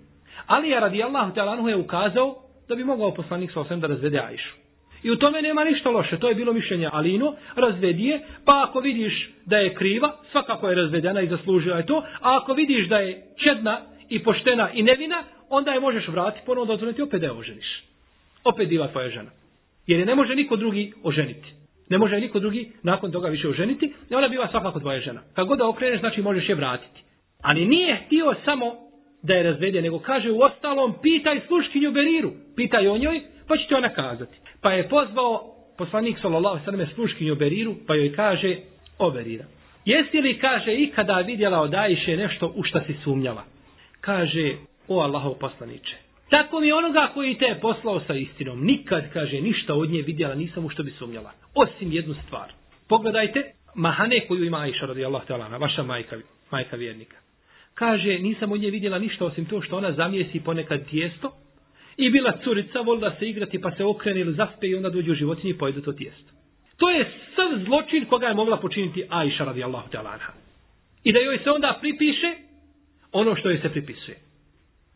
Alija 0.48 0.80
radijallahu 0.80 1.34
talanhu 1.34 1.70
je 1.70 1.76
ukazao 1.76 2.43
da 2.68 2.76
bi 2.76 2.84
mogao 2.84 3.14
poslanik 3.14 3.52
sa 3.52 3.60
osvijem 3.60 3.80
da 3.80 3.88
razvede 3.88 4.20
Ajšu. 4.20 4.56
I 5.04 5.12
u 5.12 5.16
tome 5.16 5.42
nema 5.42 5.64
ništa 5.64 5.90
loše. 5.90 6.20
To 6.20 6.30
je 6.30 6.36
bilo 6.36 6.54
mišljenje 6.54 6.90
Alinu, 6.92 7.34
razvedi 7.56 8.04
je, 8.04 8.22
pa 8.46 8.66
ako 8.68 8.80
vidiš 8.80 9.30
da 9.46 9.58
je 9.58 9.74
kriva, 9.74 10.16
svakako 10.32 10.70
je 10.70 10.76
razvedena 10.76 11.22
i 11.22 11.28
zaslužila 11.28 11.78
je 11.78 11.86
to, 11.86 11.98
a 11.98 12.38
ako 12.38 12.54
vidiš 12.54 12.88
da 12.88 12.98
je 12.98 13.24
čedna 13.44 13.82
i 14.10 14.24
poštena 14.24 14.70
i 14.74 14.84
nevina, 14.84 15.24
onda 15.50 15.72
je 15.72 15.80
možeš 15.80 16.08
vratiti 16.08 16.46
ponovno 16.46 16.66
da 16.66 16.74
ozvoniti 16.74 17.02
opet 17.02 17.22
da 17.22 17.28
je 17.28 17.32
oženiš. 17.32 17.84
Opet 18.44 18.70
diva 18.70 18.88
tvoja 18.88 19.10
žena. 19.10 19.30
Jer 19.88 20.00
je 20.00 20.06
ne 20.06 20.16
može 20.16 20.36
niko 20.36 20.56
drugi 20.56 20.94
oženiti. 21.04 21.54
Ne 21.90 21.98
može 21.98 22.20
niko 22.20 22.40
drugi 22.40 22.72
nakon 22.84 23.12
toga 23.12 23.30
više 23.30 23.50
oženiti, 23.50 23.94
ne 24.10 24.18
ona 24.18 24.28
biva 24.28 24.48
svakako 24.48 24.80
tvoja 24.80 25.00
žena. 25.00 25.22
Kad 25.34 25.48
god 25.48 25.58
da 25.58 25.68
okreneš, 25.68 26.00
znači 26.00 26.22
možeš 26.22 26.50
je 26.50 26.56
vratiti. 26.56 27.04
Ali 27.42 27.66
nije 27.66 28.04
htio 28.06 28.36
samo 28.46 28.66
da 29.24 29.34
je 29.34 29.44
razvede, 29.44 29.82
nego 29.82 30.00
kaže 30.00 30.32
u 30.32 30.42
ostalom, 30.42 30.96
pitaj 31.02 31.42
sluškinju 31.48 31.92
Beriru, 31.92 32.32
pitaj 32.56 32.88
o 32.88 32.98
njoj, 32.98 33.22
pa 33.48 33.58
će 33.58 33.68
ti 33.68 33.74
ona 33.74 33.90
kazati. 33.90 34.38
Pa 34.62 34.72
je 34.72 34.90
pozvao 34.90 35.56
poslanik 35.78 36.18
sallallahu 36.22 36.66
sallam 36.66 36.88
sluškinju 36.96 37.36
Beriru, 37.36 37.76
pa 37.88 37.96
joj 37.96 38.16
kaže, 38.16 38.58
o 39.00 39.12
Berira, 39.12 39.46
jesi 39.86 40.22
li, 40.22 40.40
kaže, 40.40 40.74
ikada 40.74 41.20
vidjela 41.20 41.62
od 41.62 41.74
Ajše 41.74 42.18
nešto 42.18 42.54
u 42.56 42.64
šta 42.64 42.82
si 42.88 42.94
sumnjala? 43.04 43.44
Kaže, 44.02 44.54
o 44.88 45.00
Allahov 45.00 45.34
poslaniče, 45.34 45.96
Tako 46.30 46.60
mi 46.60 46.72
onoga 46.72 47.12
koji 47.14 47.38
te 47.38 47.46
je 47.46 47.60
poslao 47.60 48.02
sa 48.08 48.14
istinom. 48.14 48.66
Nikad, 48.66 49.04
kaže, 49.14 49.42
ništa 49.42 49.74
od 49.74 49.90
nje 49.90 50.02
vidjela, 50.02 50.36
nisam 50.36 50.66
u 50.66 50.70
što 50.70 50.84
bi 50.84 50.92
sumnjala. 50.92 51.32
Osim 51.56 51.92
jednu 51.92 52.16
stvar. 52.26 52.52
Pogledajte, 52.90 53.52
mahane 53.76 54.28
koju 54.28 54.44
ima 54.44 54.58
Aisha 54.58 54.86
radijallahu 54.86 55.28
ta'ala, 55.28 55.60
vaša 55.60 55.84
majka, 55.84 56.18
majka 56.52 56.76
vjernika. 56.76 57.18
Kaže, 57.74 58.20
nisam 58.20 58.52
od 58.52 58.60
nje 58.60 58.70
vidjela 58.70 59.00
ništa 59.00 59.26
osim 59.26 59.46
to 59.46 59.62
što 59.62 59.78
ona 59.78 59.92
zamijesi 59.92 60.40
ponekad 60.40 60.90
tijesto 60.90 61.32
i 61.98 62.10
bila 62.10 62.38
curica, 62.44 62.82
volila 62.82 63.16
se 63.20 63.30
igrati 63.30 63.62
pa 63.62 63.72
se 63.72 63.84
okrene 63.84 64.20
ili 64.20 64.34
zaspe 64.34 64.68
i 64.68 64.76
onda 64.76 64.90
dođe 64.90 65.12
u 65.12 65.16
životinji 65.16 65.54
i 65.54 65.58
pojede 65.58 65.82
to 65.82 65.92
tijesto. 65.92 66.32
To 66.78 66.90
je 66.90 67.12
sav 67.36 67.60
zločin 67.66 68.06
koga 68.06 68.28
je 68.28 68.34
mogla 68.34 68.58
počiniti 68.58 69.06
Aisha 69.10 69.44
radijallahu 69.44 69.90
ta'ala. 69.92 70.18
I 71.04 71.14
da 71.14 71.20
joj 71.20 71.40
se 71.44 71.52
onda 71.52 71.78
pripiše 71.82 72.34
ono 73.12 73.36
što 73.36 73.50
joj 73.50 73.60
se 73.62 73.70
pripisuje. 73.70 74.18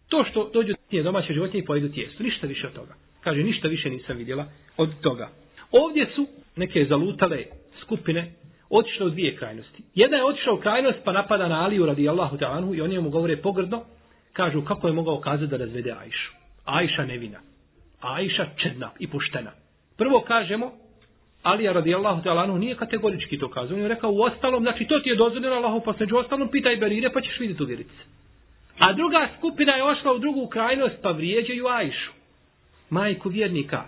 To 0.10 0.26
što 0.30 0.50
dođu 0.54 0.74
tije 0.90 1.04
domaće 1.04 1.34
životinje 1.34 1.64
i 1.64 1.66
pojedu 1.66 1.90
tijesto. 1.90 2.24
Ništa 2.24 2.48
više 2.48 2.68
od 2.68 2.74
toga. 2.74 2.96
Kaže, 3.24 3.44
ništa 3.44 3.68
više 3.68 3.90
nisam 3.90 4.18
vidjela 4.18 4.46
od 4.78 4.90
toga. 5.02 5.30
Ovdje 5.72 6.08
su 6.16 6.28
neke 6.56 6.86
zalutale 6.86 7.44
skupine 7.82 8.32
otišle 8.70 9.06
u 9.06 9.10
dvije 9.10 9.36
krajnosti. 9.36 9.84
Jedna 9.96 10.18
je 10.18 10.26
otišla 10.26 10.54
u 10.54 10.60
krajnost 10.60 10.98
pa 11.04 11.12
napada 11.12 11.48
na 11.48 11.64
Aliju 11.64 11.86
radi 11.86 12.10
Allahu 12.10 12.38
ta'anhu 12.38 12.78
i 12.78 12.82
oni 12.82 13.00
mu 13.00 13.10
govore 13.10 13.38
pogrdno. 13.38 13.84
Kažu 14.34 14.62
kako 14.62 14.88
je 14.88 14.94
mogao 14.94 15.20
kazati 15.20 15.48
da 15.48 15.58
razvede 15.58 15.92
Ajšu. 15.92 16.32
Ajša 16.66 17.06
nevina. 17.06 17.40
Ajša 18.02 18.46
čedna 18.56 18.92
i 19.00 19.08
puštena. 19.08 19.52
Prvo 19.98 20.22
kažemo, 20.22 20.72
Alija 21.44 21.72
radi 21.72 21.96
Allahu 21.96 22.22
ta'anhu 22.22 22.58
nije 22.58 22.76
kategorički 22.76 23.40
to 23.40 23.50
kazao. 23.50 23.76
On 23.76 23.82
je 23.82 23.88
rekao 23.88 24.12
u 24.12 24.22
ostalom, 24.22 24.64
znači 24.64 24.86
to 24.86 25.00
ti 25.00 25.10
je 25.10 25.16
dozvoljeno 25.16 25.56
Allahu 25.56 25.82
pa 25.86 25.94
u 26.14 26.18
ostalom 26.18 26.50
pitaj 26.52 26.76
Berire 26.76 27.10
pa 27.14 27.22
ćeš 27.22 27.40
vidjeti 27.40 27.64
uvjerice. 27.64 28.02
A 28.80 28.94
druga 28.94 29.28
skupina 29.38 29.74
je 29.74 29.84
ošla 29.84 30.14
u 30.14 30.20
drugu 30.20 30.48
krajnost 30.48 30.96
pa 31.02 31.12
vrijeđaju 31.12 31.68
Ajšu. 31.68 32.12
Majku 32.90 33.30
vjernika. 33.30 33.84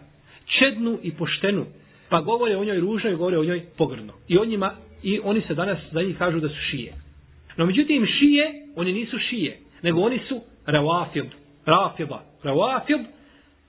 Čednu 0.60 1.00
i 1.04 1.12
poštenu. 1.12 1.66
Pa 2.10 2.22
govore 2.22 2.58
o 2.58 2.66
njoj 2.66 2.80
ružno 2.80 3.10
i 3.10 3.16
govore 3.16 3.38
o 3.38 3.44
njoj 3.44 3.66
pogrno. 3.78 4.14
I, 4.28 4.38
o 4.38 4.46
njima, 4.46 4.76
I 5.04 5.20
oni 5.24 5.42
se 5.42 5.54
danas 5.54 5.78
za 5.92 6.02
njih 6.02 6.18
kažu 6.18 6.40
da 6.40 6.50
su 6.50 6.56
šije. 6.70 6.94
No 7.58 7.66
međutim 7.66 8.06
šije, 8.06 8.54
oni 8.76 8.94
nisu 8.94 9.18
šije. 9.30 9.60
Nego 9.82 10.02
oni 10.02 10.20
su 10.28 10.42
ravafib. 10.66 11.26
Rafib. 11.66 12.10
Ravafib. 12.44 13.00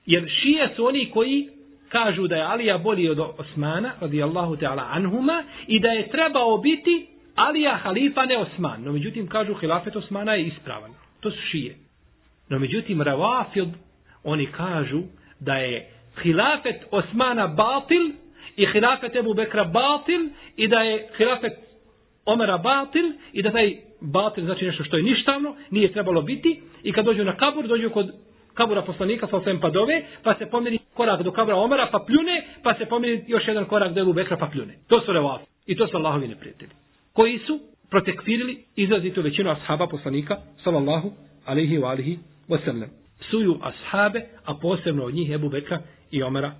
Jer 0.05 0.29
šije 0.41 0.69
su 0.75 0.85
oni 0.85 1.09
koji 1.13 1.49
kažu 1.89 2.27
da 2.27 2.35
je 2.35 2.43
Alija 2.43 2.77
bolji 2.77 3.09
od 3.09 3.19
Osmana, 3.19 3.91
radijallahu 3.99 4.55
ta'ala 4.55 4.85
anhuma, 4.89 5.43
i 5.67 5.79
da 5.79 5.87
je 5.87 6.09
trebao 6.09 6.57
biti 6.57 7.07
Alija 7.35 7.75
halifa 7.75 8.25
ne 8.25 8.37
Osman. 8.37 8.83
No 8.83 8.91
međutim 8.91 9.27
kažu 9.27 9.53
hilafet 9.53 9.95
Osmana 9.95 10.33
je 10.33 10.45
ispravan. 10.45 10.91
To 11.19 11.31
su 11.31 11.37
šije. 11.51 11.75
No 12.49 12.59
međutim, 12.59 13.01
Ravafid, 13.01 13.69
oni 14.23 14.45
kažu 14.45 15.01
da 15.39 15.55
je 15.55 15.89
hilafet 16.21 16.83
Osmana 16.91 17.47
batil 17.47 18.11
i 18.55 18.65
hilafet 18.65 19.15
Ebu 19.15 19.33
Bekra 19.33 19.63
batil 19.63 20.29
i 20.57 20.67
da 20.67 20.79
je 20.81 21.07
hilafet 21.17 21.53
Omera 22.25 22.57
batil 22.57 23.11
i 23.33 23.41
da 23.41 23.51
taj 23.51 23.75
batil 24.01 24.45
znači 24.45 24.65
nešto 24.65 24.83
što 24.83 24.97
je 24.97 25.03
ništavno, 25.03 25.55
nije 25.69 25.91
trebalo 25.91 26.21
biti 26.21 26.61
i 26.83 26.91
kad 26.91 27.05
dođu 27.05 27.23
na 27.23 27.35
kabur, 27.35 27.67
dođu 27.67 27.89
kod 27.89 28.11
kabura 28.53 28.81
poslanika 28.81 29.27
sa 29.27 29.37
osvijem 29.37 29.59
padove, 29.59 30.03
pa 30.23 30.35
se 30.35 30.45
pomiri 30.45 30.79
korak 30.93 31.21
do 31.21 31.31
kabura 31.31 31.57
Omera 31.57 31.87
pa 31.91 31.99
pljune, 32.07 32.43
pa 32.63 32.73
se 32.73 32.85
pomiri 32.85 33.23
još 33.27 33.47
jedan 33.47 33.65
korak 33.65 33.93
do 33.93 34.01
Ebu 34.01 34.13
Bekra 34.13 34.37
pa 34.37 34.47
pljune. 34.47 34.73
To 34.87 35.01
su 35.01 35.13
Ravafid. 35.13 35.47
I 35.65 35.75
to 35.75 35.87
su 35.87 35.97
Allahovi 35.97 36.27
neprijatelji. 36.27 36.71
Koji 37.13 37.39
su 37.39 37.59
protekfirili 37.89 38.63
izrazitu 38.75 39.21
većinu 39.21 39.49
ashaba 39.49 39.87
poslanika, 39.87 40.37
sallallahu 40.63 41.11
alaihi 41.45 41.77
wa 41.77 41.89
alihi 41.89 42.19
wasallam. 42.49 42.87
Suju 43.29 43.59
ashabe, 43.61 44.21
a 44.45 44.53
posebno 44.61 45.03
od 45.03 45.13
njih 45.13 45.31
Ebu 45.31 45.49
Bekra 45.49 45.81
i 46.11 46.23
Omara 46.23 46.51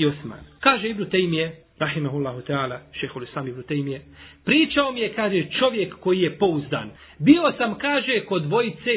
i 0.00 0.06
Osman. 0.06 0.38
Kaže 0.60 0.88
Ibnu 0.88 1.04
Tejmije, 1.04 1.52
rahimahullahu 1.78 2.40
ta'ala, 2.40 2.78
šehol 2.92 3.22
Islam 3.22 3.48
Ibnu 3.48 3.62
Tejmije, 3.62 4.00
pričao 4.44 4.92
mi 4.92 5.00
je, 5.00 5.12
kaže, 5.12 5.46
čovjek 5.58 5.94
koji 5.94 6.20
je 6.20 6.38
pouzdan. 6.38 6.90
Bio 7.18 7.52
sam, 7.58 7.78
kaže, 7.78 8.20
kod 8.28 8.42
dvojice 8.42 8.94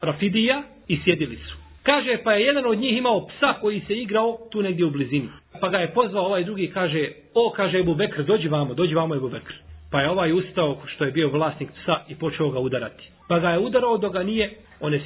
Rafidija 0.00 0.62
i 0.88 0.98
sjedili 1.04 1.36
su. 1.36 1.56
Kaže, 1.82 2.18
pa 2.24 2.32
je 2.32 2.46
jedan 2.46 2.66
od 2.66 2.78
njih 2.78 2.96
imao 2.96 3.26
psa 3.26 3.54
koji 3.60 3.80
se 3.80 3.94
igrao 3.94 4.38
tu 4.50 4.62
negdje 4.62 4.84
u 4.84 4.90
blizini. 4.90 5.28
Pa 5.60 5.68
ga 5.68 5.78
je 5.78 5.94
pozvao 5.94 6.26
ovaj 6.26 6.44
drugi, 6.44 6.70
kaže, 6.74 7.08
o, 7.34 7.52
kaže 7.56 7.78
Ebu 7.78 7.94
Bekr, 7.94 8.22
dođi 8.22 8.48
vamo, 8.48 8.74
dođi 8.74 8.94
vamo 8.94 9.14
Ebu 9.14 9.28
Bekr. 9.28 9.54
Pa 9.90 10.00
je 10.00 10.10
ovaj 10.10 10.32
ustao 10.32 10.82
što 10.86 11.04
je 11.04 11.10
bio 11.10 11.28
vlasnik 11.28 11.70
psa 11.82 12.00
i 12.08 12.14
počeo 12.14 12.50
ga 12.50 12.58
udarati. 12.58 13.10
Pa 13.28 13.38
ga 13.38 13.50
je 13.50 13.58
udarao 13.58 13.98
dok 13.98 14.12
ga 14.12 14.22
nije 14.22 14.54
on 14.80 14.94
je 14.94 15.02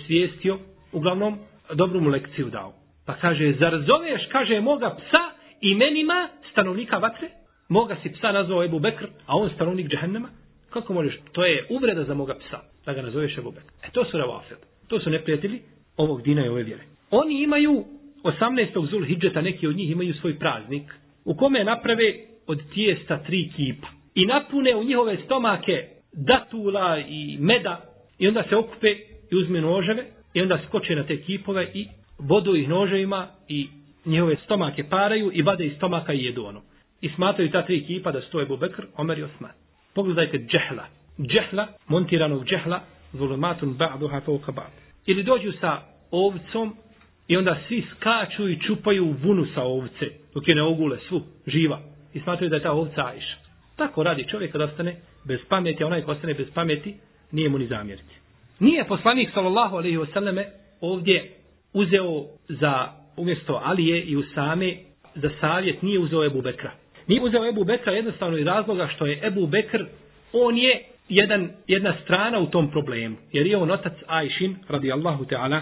uglavnom 0.92 1.38
dobru 1.74 2.00
mu 2.00 2.10
lekciju 2.10 2.50
dao. 2.50 2.72
Pa 3.06 3.14
kaže, 3.14 3.52
zar 3.52 3.82
zoveš, 3.86 4.26
kaže, 4.32 4.60
moga 4.60 4.96
psa 4.96 5.35
imenima 5.60 6.28
stanovnika 6.52 6.98
vatre? 6.98 7.30
Moga 7.68 7.96
si 8.02 8.12
psa 8.12 8.32
nazvao 8.32 8.64
Ebu 8.64 8.78
Bekr, 8.78 9.06
a 9.26 9.36
on 9.36 9.50
stanovnik 9.54 9.88
džahennema? 9.88 10.28
Kako 10.70 10.92
možeš? 10.92 11.18
To 11.32 11.44
je 11.44 11.66
uvreda 11.70 12.04
za 12.04 12.14
moga 12.14 12.34
psa, 12.34 12.60
da 12.86 12.92
ga 12.92 13.02
nazoveš 13.02 13.38
Ebu 13.38 13.50
Bekr. 13.50 13.72
E 13.82 13.90
to 13.92 14.04
su 14.04 14.18
ravafet. 14.18 14.58
To 14.88 15.00
su 15.00 15.10
neprijatelji 15.10 15.60
ovog 15.96 16.22
dina 16.22 16.46
i 16.46 16.48
ove 16.48 16.62
vjere. 16.62 16.82
Oni 17.10 17.42
imaju 17.42 17.84
18. 18.22 18.90
zul 18.90 19.04
hijđeta, 19.04 19.40
neki 19.40 19.66
od 19.66 19.76
njih 19.76 19.90
imaju 19.90 20.14
svoj 20.14 20.38
praznik, 20.38 20.82
u 21.24 21.34
kome 21.34 21.64
naprave 21.64 22.14
od 22.46 22.62
tijesta 22.74 23.22
tri 23.22 23.50
kipa 23.56 23.86
i 24.14 24.26
napune 24.26 24.76
u 24.76 24.84
njihove 24.84 25.16
stomake 25.24 25.84
datula 26.12 26.98
i 26.98 27.36
meda 27.40 27.80
i 28.18 28.28
onda 28.28 28.44
se 28.48 28.56
okupe 28.56 28.90
i 29.30 29.36
uzme 29.36 29.60
noževe 29.60 30.06
i 30.34 30.42
onda 30.42 30.58
skoče 30.68 30.94
na 30.94 31.06
te 31.06 31.22
kipove 31.22 31.70
i 31.74 31.86
vodu 32.18 32.56
ih 32.56 32.68
noževima 32.68 33.28
i 33.48 33.68
njihove 34.06 34.36
stomake 34.44 34.84
paraju 34.84 35.30
i 35.34 35.42
vade 35.42 35.66
iz 35.66 35.76
stomaka 35.76 36.12
i 36.12 36.24
jedu 36.24 36.44
ono. 36.44 36.62
I 37.00 37.08
smatraju 37.08 37.50
ta 37.50 37.62
tri 37.62 37.86
kipa 37.86 38.12
da 38.12 38.20
stoje 38.22 38.46
Bubekr, 38.46 38.82
Omer 38.96 39.18
i 39.18 39.22
Osman. 39.22 39.50
Pogledajte 39.94 40.38
džehla. 40.38 40.86
Džehla, 41.20 41.66
montiranog 41.88 42.44
džehla, 42.44 42.80
zulumatun 43.12 43.76
ba'duha 43.78 44.20
fauka 44.20 44.52
ba'd. 44.52 44.72
Ili 45.06 45.22
dođu 45.22 45.52
sa 45.60 45.80
ovcom 46.10 46.76
i 47.28 47.36
onda 47.36 47.56
svi 47.68 47.84
skaču 47.96 48.48
i 48.48 48.60
čupaju 48.60 49.14
vunu 49.22 49.46
sa 49.54 49.62
ovce, 49.62 50.06
dok 50.34 50.48
je 50.48 50.54
ne 50.54 50.62
ogule 50.62 50.98
svu, 51.08 51.22
živa. 51.46 51.80
I 52.14 52.20
smatraju 52.20 52.50
da 52.50 52.56
je 52.56 52.62
ta 52.62 52.72
ovca 52.72 53.06
Ajša. 53.06 53.36
Tako 53.76 54.02
radi 54.02 54.26
čovjek 54.30 54.52
kada 54.52 54.64
ostane 54.64 54.96
bez 55.24 55.40
pameti, 55.48 55.84
a 55.84 55.86
onaj 55.86 56.02
ko 56.02 56.10
ostane 56.10 56.34
bez 56.34 56.46
pameti, 56.54 56.94
nije 57.32 57.48
mu 57.48 57.58
ni 57.58 57.66
zamjeriti. 57.66 58.14
Nije 58.60 58.84
poslanik 58.84 59.30
sallallahu 59.34 59.76
alejhi 59.76 59.96
ve 59.96 60.06
selleme 60.06 60.46
ovdje 60.80 61.32
uzeo 61.72 62.24
za 62.48 62.88
umjesto 63.16 63.60
Alije 63.64 64.02
i 64.02 64.16
Usame 64.16 64.74
za 65.14 65.30
savjet 65.40 65.82
nije 65.82 65.98
uzeo 65.98 66.24
Ebu 66.24 66.42
Bekra. 66.42 66.70
Nije 67.06 67.22
uzeo 67.22 67.48
Ebu 67.48 67.64
Bekra 67.64 67.92
jednostavno 67.92 68.38
iz 68.38 68.46
razloga 68.46 68.88
što 68.94 69.06
je 69.06 69.20
Ebu 69.26 69.46
Bekr, 69.46 69.84
on 70.32 70.58
je 70.58 70.82
jedan, 71.08 71.50
jedna 71.66 71.94
strana 72.04 72.38
u 72.38 72.46
tom 72.46 72.70
problemu. 72.70 73.16
Jer 73.32 73.46
je 73.46 73.56
on 73.56 73.70
otac 73.70 73.92
Ajšin, 74.06 74.56
radijallahu 74.68 75.24
ta'ala, 75.24 75.60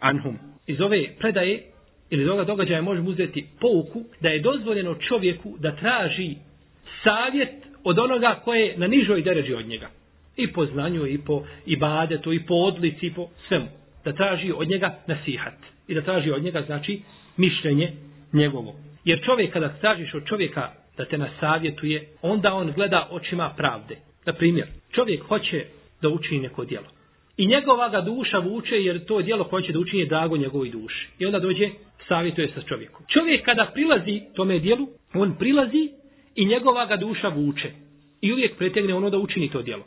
anhum. 0.00 0.38
Iz 0.66 0.80
ove 0.80 1.06
predaje 1.18 1.62
ili 2.10 2.22
iz 2.22 2.28
ovoga 2.28 2.44
događaja 2.44 2.82
možemo 2.82 3.10
uzeti 3.10 3.46
pouku 3.60 4.04
da 4.20 4.28
je 4.28 4.40
dozvoljeno 4.40 4.94
čovjeku 4.94 5.56
da 5.58 5.76
traži 5.76 6.34
savjet 7.04 7.54
od 7.84 7.98
onoga 7.98 8.40
koje 8.44 8.66
je 8.66 8.78
na 8.78 8.86
nižoj 8.86 9.22
deređi 9.22 9.54
od 9.54 9.66
njega. 9.66 9.88
I 10.36 10.52
po 10.52 10.66
znanju, 10.66 11.06
i 11.06 11.18
po 11.18 11.42
ibadetu, 11.66 12.32
i 12.32 12.46
po 12.46 12.54
odlici, 12.54 13.06
i 13.06 13.14
po 13.14 13.28
svemu. 13.48 13.66
Da 14.04 14.12
traži 14.12 14.52
od 14.56 14.68
njega 14.68 14.98
nasihat. 15.06 15.73
I 15.88 15.94
da 15.94 16.02
traži 16.02 16.30
od 16.30 16.42
njega, 16.42 16.62
znači, 16.62 17.00
mišljenje 17.36 17.92
njegovo. 18.32 18.74
Jer 19.04 19.24
čovjek, 19.24 19.52
kada 19.52 19.68
tražiš 19.80 20.14
od 20.14 20.26
čovjeka 20.26 20.70
da 20.96 21.04
te 21.04 21.18
nasavjetuje, 21.18 22.08
onda 22.22 22.54
on 22.54 22.72
gleda 22.72 23.08
očima 23.10 23.54
pravde. 23.56 23.96
Na 24.26 24.32
primjer, 24.32 24.66
čovjek 24.92 25.22
hoće 25.22 25.64
da 26.02 26.08
učini 26.08 26.40
neko 26.40 26.64
djelo. 26.64 26.86
I 27.36 27.46
njegova 27.46 27.88
ga 27.88 28.00
duša 28.00 28.38
vuče 28.38 28.82
jer 28.82 29.04
to 29.04 29.22
djelo 29.22 29.44
koje 29.44 29.62
će 29.62 29.72
da 29.72 29.78
učini 29.78 30.02
je 30.02 30.06
drago 30.06 30.36
njegovoj 30.36 30.70
duši. 30.70 31.08
I 31.18 31.26
onda 31.26 31.38
dođe, 31.38 31.70
savjetuje 32.08 32.48
sa 32.54 32.62
čovjekom. 32.62 33.06
Čovjek 33.08 33.44
kada 33.44 33.70
prilazi 33.74 34.20
tome 34.34 34.58
djelu, 34.58 34.88
on 35.14 35.34
prilazi 35.38 35.88
i 36.34 36.44
njegova 36.44 36.86
ga 36.86 36.96
duša 36.96 37.28
vuče. 37.28 37.70
I 38.20 38.32
uvijek 38.32 38.56
pretegne 38.56 38.94
ono 38.94 39.10
da 39.10 39.18
učini 39.18 39.50
to 39.50 39.62
djelo. 39.62 39.84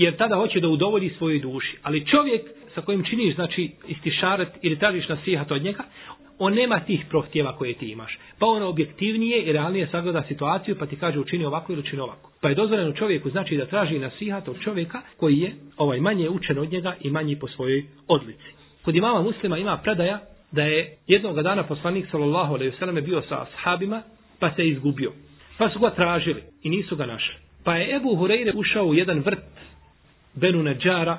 Jer 0.00 0.16
tada 0.16 0.36
hoće 0.36 0.60
da 0.60 0.68
udovolji 0.68 1.10
svojoj 1.18 1.38
duši. 1.38 1.76
Ali 1.82 2.06
čovjek 2.06 2.42
sa 2.74 2.80
kojim 2.80 3.04
činiš, 3.04 3.34
znači, 3.34 3.70
istišaret 3.88 4.48
ili 4.62 4.78
tražiš 4.78 5.08
nasihat 5.08 5.50
od 5.50 5.62
njega, 5.62 5.84
on 6.38 6.54
nema 6.54 6.80
tih 6.80 7.04
prohtjeva 7.08 7.56
koje 7.56 7.74
ti 7.74 7.90
imaš. 7.90 8.18
Pa 8.38 8.46
on 8.46 8.62
objektivnije 8.62 9.42
i 9.42 9.52
realnije 9.52 9.88
sagleda 9.90 10.22
situaciju 10.28 10.76
pa 10.78 10.86
ti 10.86 10.96
kaže 10.96 11.20
učini 11.20 11.44
ovako 11.44 11.72
ili 11.72 11.80
učini 11.80 12.02
ovako. 12.02 12.30
Pa 12.40 12.48
je 12.48 12.54
dozvoljeno 12.54 12.92
čovjeku 12.92 13.30
znači 13.30 13.56
da 13.56 13.66
traži 13.66 13.98
nasihat 13.98 14.48
od 14.48 14.60
čovjeka 14.60 15.00
koji 15.16 15.38
je 15.38 15.52
ovaj 15.76 16.00
manje 16.00 16.28
učen 16.28 16.58
od 16.58 16.72
njega 16.72 16.96
i 17.00 17.10
manji 17.10 17.38
po 17.38 17.48
svojoj 17.48 17.84
odlici. 18.08 18.50
Kod 18.84 18.96
imama 18.96 19.22
muslima 19.22 19.58
ima 19.58 19.76
predaja 19.76 20.20
da 20.52 20.62
je 20.62 20.96
jednog 21.06 21.42
dana 21.42 21.62
poslanik 21.62 22.06
sallallahu 22.10 22.54
alejhi 22.54 22.72
ve 22.72 22.78
selleme 22.78 23.00
bio 23.00 23.22
sa 23.28 23.42
ashabima 23.42 24.02
pa 24.38 24.50
se 24.50 24.68
izgubio. 24.68 25.12
Pa 25.58 25.68
su 25.68 25.78
ga 25.78 25.90
tražili 25.90 26.42
i 26.62 26.70
nisu 26.70 26.96
ga 26.96 27.06
našli. 27.06 27.34
Pa 27.64 27.76
je 27.76 27.96
Ebu 27.96 28.08
Hureyre 28.08 28.52
ušao 28.56 28.86
u 28.86 28.94
jedan 28.94 29.18
vrt 29.18 29.38
Benu 30.34 30.62
Neđara 30.62 31.18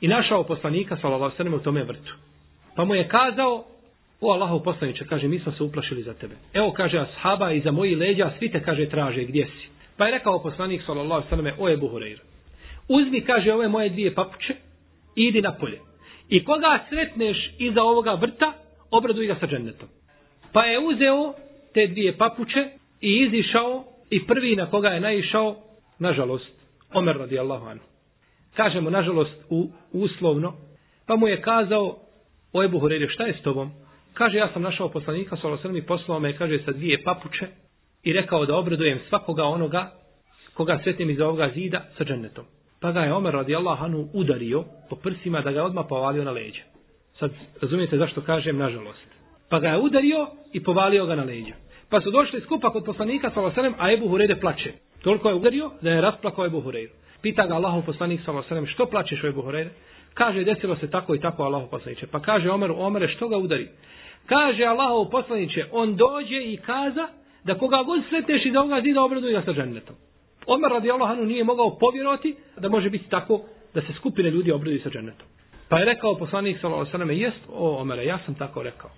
i 0.00 0.08
našao 0.08 0.44
poslanika 0.44 0.96
sallallahu 0.96 1.34
alejhi 1.38 1.50
ve 1.50 1.56
u 1.56 1.60
tome 1.60 1.84
vrtu. 1.84 2.14
Pa 2.76 2.84
mu 2.84 2.94
je 2.94 3.08
kazao 3.08 3.64
O 4.24 4.32
Allahov 4.32 4.62
poslaniče, 4.62 5.04
kaže, 5.04 5.28
mi 5.28 5.38
smo 5.38 5.52
se 5.52 5.62
uplašili 5.62 6.02
za 6.02 6.14
tebe. 6.14 6.34
Evo, 6.52 6.72
kaže, 6.72 6.98
ashaba 6.98 7.52
iza 7.52 7.70
moji 7.70 7.94
leđa, 7.94 8.32
svi 8.38 8.48
te, 8.48 8.62
kaže, 8.62 8.88
traže, 8.88 9.24
gdje 9.24 9.46
si? 9.46 9.68
Pa 9.96 10.06
je 10.06 10.12
rekao 10.12 10.42
poslanik, 10.42 10.82
sallallahu 10.86 11.28
sallam, 11.28 11.46
o 11.58 11.68
Ebu 11.68 11.88
Hureyre. 11.88 12.20
Uzmi, 12.88 13.20
kaže, 13.20 13.52
ove 13.52 13.68
moje 13.68 13.88
dvije 13.88 14.14
papuče, 14.14 14.54
idi 15.16 15.42
na 15.42 15.52
polje. 15.54 15.80
I 16.28 16.44
koga 16.44 16.78
sretneš 16.88 17.50
iza 17.58 17.82
ovoga 17.82 18.14
vrta, 18.14 18.52
obraduj 18.90 19.26
ga 19.26 19.36
sa 19.40 19.46
džennetom. 19.46 19.88
Pa 20.52 20.64
je 20.64 20.78
uzeo 20.78 21.34
te 21.74 21.86
dvije 21.86 22.16
papuče 22.16 22.68
i 23.00 23.16
izišao 23.16 23.84
i 24.10 24.26
prvi 24.26 24.56
na 24.56 24.70
koga 24.70 24.88
je 24.88 25.00
naišao, 25.00 25.56
nažalost, 25.98 26.50
Omer 26.94 27.16
radijallahu 27.16 27.66
anhu. 27.66 27.93
Kažemo, 28.56 28.90
nažalost, 28.90 29.34
u, 29.50 29.70
uslovno, 29.92 30.54
pa 31.06 31.16
mu 31.16 31.28
je 31.28 31.42
kazao, 31.42 31.98
o 32.52 32.64
Ebu 32.64 32.78
Hureyre, 32.80 33.08
šta 33.12 33.24
je 33.24 33.34
s 33.34 33.42
tobom? 33.42 33.70
Kaže, 34.14 34.38
ja 34.38 34.48
sam 34.52 34.62
našao 34.62 34.88
poslanika, 34.88 35.36
svala 35.36 35.58
srmi, 35.58 35.82
poslao 35.82 36.20
me, 36.20 36.36
kaže, 36.36 36.58
sa 36.64 36.72
dvije 36.72 37.02
papuče 37.02 37.46
i 38.02 38.12
rekao 38.12 38.46
da 38.46 38.56
obradujem 38.56 39.00
svakoga 39.08 39.44
onoga 39.44 39.90
koga 40.54 40.80
sretnim 40.84 41.10
iz 41.10 41.20
ovoga 41.20 41.50
zida 41.54 41.82
sa 41.98 42.04
džennetom. 42.04 42.44
Pa 42.80 42.92
ga 42.92 43.00
je 43.00 43.14
Omer 43.14 43.34
radi 43.34 43.56
Allahanu 43.56 44.08
udario 44.12 44.64
po 44.90 44.96
prsima 44.96 45.40
da 45.40 45.52
ga 45.52 45.64
odmah 45.64 45.84
povalio 45.88 46.24
na 46.24 46.30
leđa. 46.30 46.62
Sad 47.18 47.30
razumijete 47.62 47.96
zašto 47.96 48.20
kažem 48.20 48.58
nažalost. 48.58 49.06
Pa 49.48 49.58
ga 49.60 49.68
je 49.68 49.78
udario 49.78 50.26
i 50.52 50.62
povalio 50.62 51.06
ga 51.06 51.14
na 51.14 51.24
leđa. 51.24 51.54
Pa 51.90 52.00
su 52.00 52.10
došli 52.10 52.40
skupa 52.40 52.70
kod 52.70 52.84
poslanika 52.84 53.30
sa 53.30 53.50
srmi, 53.54 53.74
a 53.78 53.92
Ebu 53.92 54.08
Hurede 54.08 54.36
plače. 54.36 54.72
Toliko 55.02 55.28
je 55.28 55.34
udario 55.34 55.70
da 55.82 55.90
je 55.90 56.00
rasplakao 56.00 56.46
Ebu 56.46 56.60
Hureyru. 56.60 57.03
Pita 57.24 57.46
ga 57.46 57.54
Allahu 57.54 57.82
poslanik 57.82 58.20
svala 58.24 58.42
srmi, 58.42 58.66
što 58.66 58.86
plačeš 58.86 59.24
o 59.24 59.26
Ebu 59.26 59.42
Kaže, 60.14 60.44
desilo 60.44 60.76
se 60.76 60.90
tako 60.90 61.14
i 61.14 61.20
tako 61.20 61.42
Allahu 61.42 61.70
poslaniče. 61.70 62.06
Pa 62.06 62.20
kaže 62.20 62.50
Omer, 62.50 62.70
Omere, 62.76 63.08
što 63.08 63.28
ga 63.28 63.36
udari? 63.36 63.68
Kaže 64.26 64.64
Allahov 64.64 65.10
poslaniće, 65.10 65.64
on 65.72 65.96
dođe 65.96 66.36
i 66.36 66.56
kaza 66.56 67.08
da 67.44 67.58
koga 67.58 67.82
god 67.82 68.02
sretneš 68.08 68.44
da 68.44 68.60
ovoga 68.60 68.80
zida 68.80 69.02
obraduje 69.02 69.32
ga 69.32 69.42
sa 69.42 69.52
džennetom. 69.52 69.96
Omer 70.46 70.70
radi 70.70 70.90
Allahanu 70.90 71.24
nije 71.24 71.44
mogao 71.44 71.78
povjerovati 71.78 72.36
da 72.56 72.68
može 72.68 72.90
biti 72.90 73.08
tako 73.10 73.40
da 73.74 73.80
se 73.80 73.92
skupine 73.92 74.30
ljudi 74.30 74.52
obraduju 74.52 74.80
sa 74.80 74.90
džennetom. 74.90 75.26
Pa 75.68 75.78
je 75.78 75.84
rekao 75.84 76.18
poslanik 76.18 76.60
sallallahu 76.60 76.90
alejhi 76.94 77.08
ve 77.08 77.16
jest 77.16 77.40
o 77.48 77.80
Omere, 77.80 78.04
ja 78.04 78.18
sam 78.26 78.34
tako 78.34 78.62
rekao. 78.62 78.90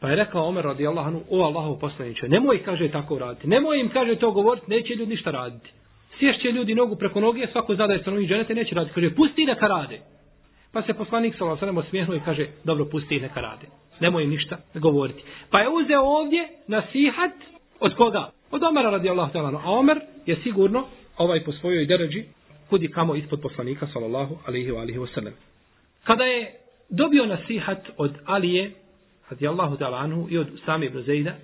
Pa 0.00 0.08
je 0.08 0.16
rekao 0.16 0.48
Omer 0.48 0.64
radi 0.64 0.86
Allahanu, 0.86 1.20
o 1.30 1.42
Allahov 1.42 1.78
poslaniće, 1.78 2.28
nemoj 2.28 2.62
kaže 2.62 2.88
tako 2.88 3.18
raditi. 3.18 3.48
Nemoj 3.48 3.80
im 3.80 3.88
kaže 3.88 4.16
to 4.16 4.30
govoriti, 4.30 4.70
neće 4.70 4.94
ljudi 4.94 5.10
ništa 5.10 5.30
raditi. 5.30 5.70
Sješće 6.18 6.52
ljudi 6.52 6.74
nogu 6.74 6.96
preko 6.96 7.20
noge, 7.20 7.46
svako 7.52 7.74
zadaje 7.74 8.00
stanovnik 8.00 8.28
dženete, 8.28 8.54
neće 8.54 8.74
raditi. 8.74 8.94
Kaže, 8.94 9.14
pusti 9.14 9.44
neka 9.44 9.66
rade. 9.66 10.00
Pa 10.72 10.82
se 10.82 10.94
poslanik 10.94 11.34
sallallahu 11.34 11.56
Lasanem 11.56 11.76
ve 11.76 11.82
sellem 11.82 11.88
osmijehnuo 11.88 12.16
i 12.16 12.24
kaže, 12.24 12.46
dobro, 12.64 12.84
pusti 12.84 13.20
neka 13.20 13.40
rade 13.40 13.66
nemoj 14.00 14.26
ništa 14.26 14.56
govoriti. 14.74 15.22
Pa 15.50 15.60
je 15.60 15.68
uzeo 15.68 16.02
ovdje 16.02 16.48
nasihat 16.66 17.32
od 17.80 17.94
koga? 17.94 18.30
Od 18.50 18.62
Omera 18.62 18.90
radijallahu 18.90 19.32
ta'ala. 19.32 19.60
A 19.64 19.70
Omer 19.70 20.00
je 20.26 20.36
sigurno 20.42 20.84
ovaj 21.16 21.44
po 21.44 21.52
svojoj 21.52 21.86
deređi 21.86 22.24
kudi 22.70 22.90
kamo 22.90 23.14
ispod 23.14 23.40
poslanika 23.40 23.86
sallallahu 23.92 24.38
alaihi 24.46 24.70
wa 24.70 24.80
alaihi 24.80 24.98
wa 24.98 25.14
sallam. 25.14 25.32
Kada 26.04 26.24
je 26.24 26.52
dobio 26.90 27.26
nasihat 27.26 27.88
od 27.96 28.12
Alije 28.24 28.72
radijallahu 29.30 29.76
ta'ala 29.76 29.98
anhu 29.98 30.26
i 30.30 30.38
od 30.38 30.46
sami 30.64 30.86
ibn 30.86 31.02
Zejda, 31.02 31.34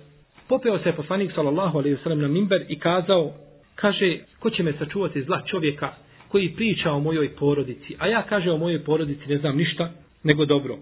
popeo 0.47 0.79
se 0.79 0.91
poslanik 0.91 1.31
sallallahu 1.35 1.77
alaihi 1.77 1.95
wa 1.95 2.03
sallam 2.03 2.21
na 2.21 2.27
mimber 2.27 2.65
i 2.69 2.79
kazao, 2.79 3.33
kaže, 3.75 4.17
ko 4.39 4.49
će 4.49 4.63
me 4.63 4.73
sačuvati 4.73 5.23
zla 5.23 5.41
čovjeka 5.45 5.93
koji 6.27 6.53
priča 6.55 6.91
o 6.91 6.99
mojoj 6.99 7.35
porodici, 7.35 7.95
a 7.99 8.07
ja 8.07 8.21
kaže 8.21 8.51
o 8.51 8.57
mojoj 8.57 8.83
porodici 8.83 9.27
ne 9.27 9.37
znam 9.37 9.57
ništa, 9.57 9.91
nego 10.23 10.45
dobro. 10.45 10.77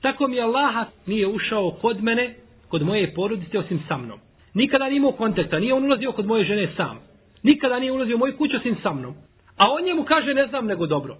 Tako 0.00 0.28
mi 0.28 0.40
Allaha 0.40 0.86
nije 1.06 1.26
ušao 1.26 1.70
kod 1.70 2.02
mene, 2.02 2.34
kod 2.68 2.82
moje 2.82 3.14
porodice, 3.14 3.58
osim 3.58 3.80
sa 3.88 3.96
mnom. 3.96 4.18
Nikada 4.54 4.88
nije 4.88 4.96
imao 4.96 5.12
kontakta, 5.12 5.58
nije 5.58 5.74
on 5.74 5.84
ulazio 5.84 6.12
kod 6.12 6.26
moje 6.26 6.44
žene 6.44 6.68
sam. 6.76 6.98
Nikada 7.42 7.78
nije 7.78 7.92
ulazio 7.92 8.16
u 8.16 8.18
moju 8.18 8.36
kuću 8.36 8.56
osim 8.56 8.76
sa 8.82 8.92
mnom. 8.92 9.14
A 9.56 9.70
on 9.70 9.84
njemu 9.84 10.04
kaže 10.04 10.34
ne 10.34 10.46
znam 10.46 10.66
nego 10.66 10.86
dobro. 10.86 11.16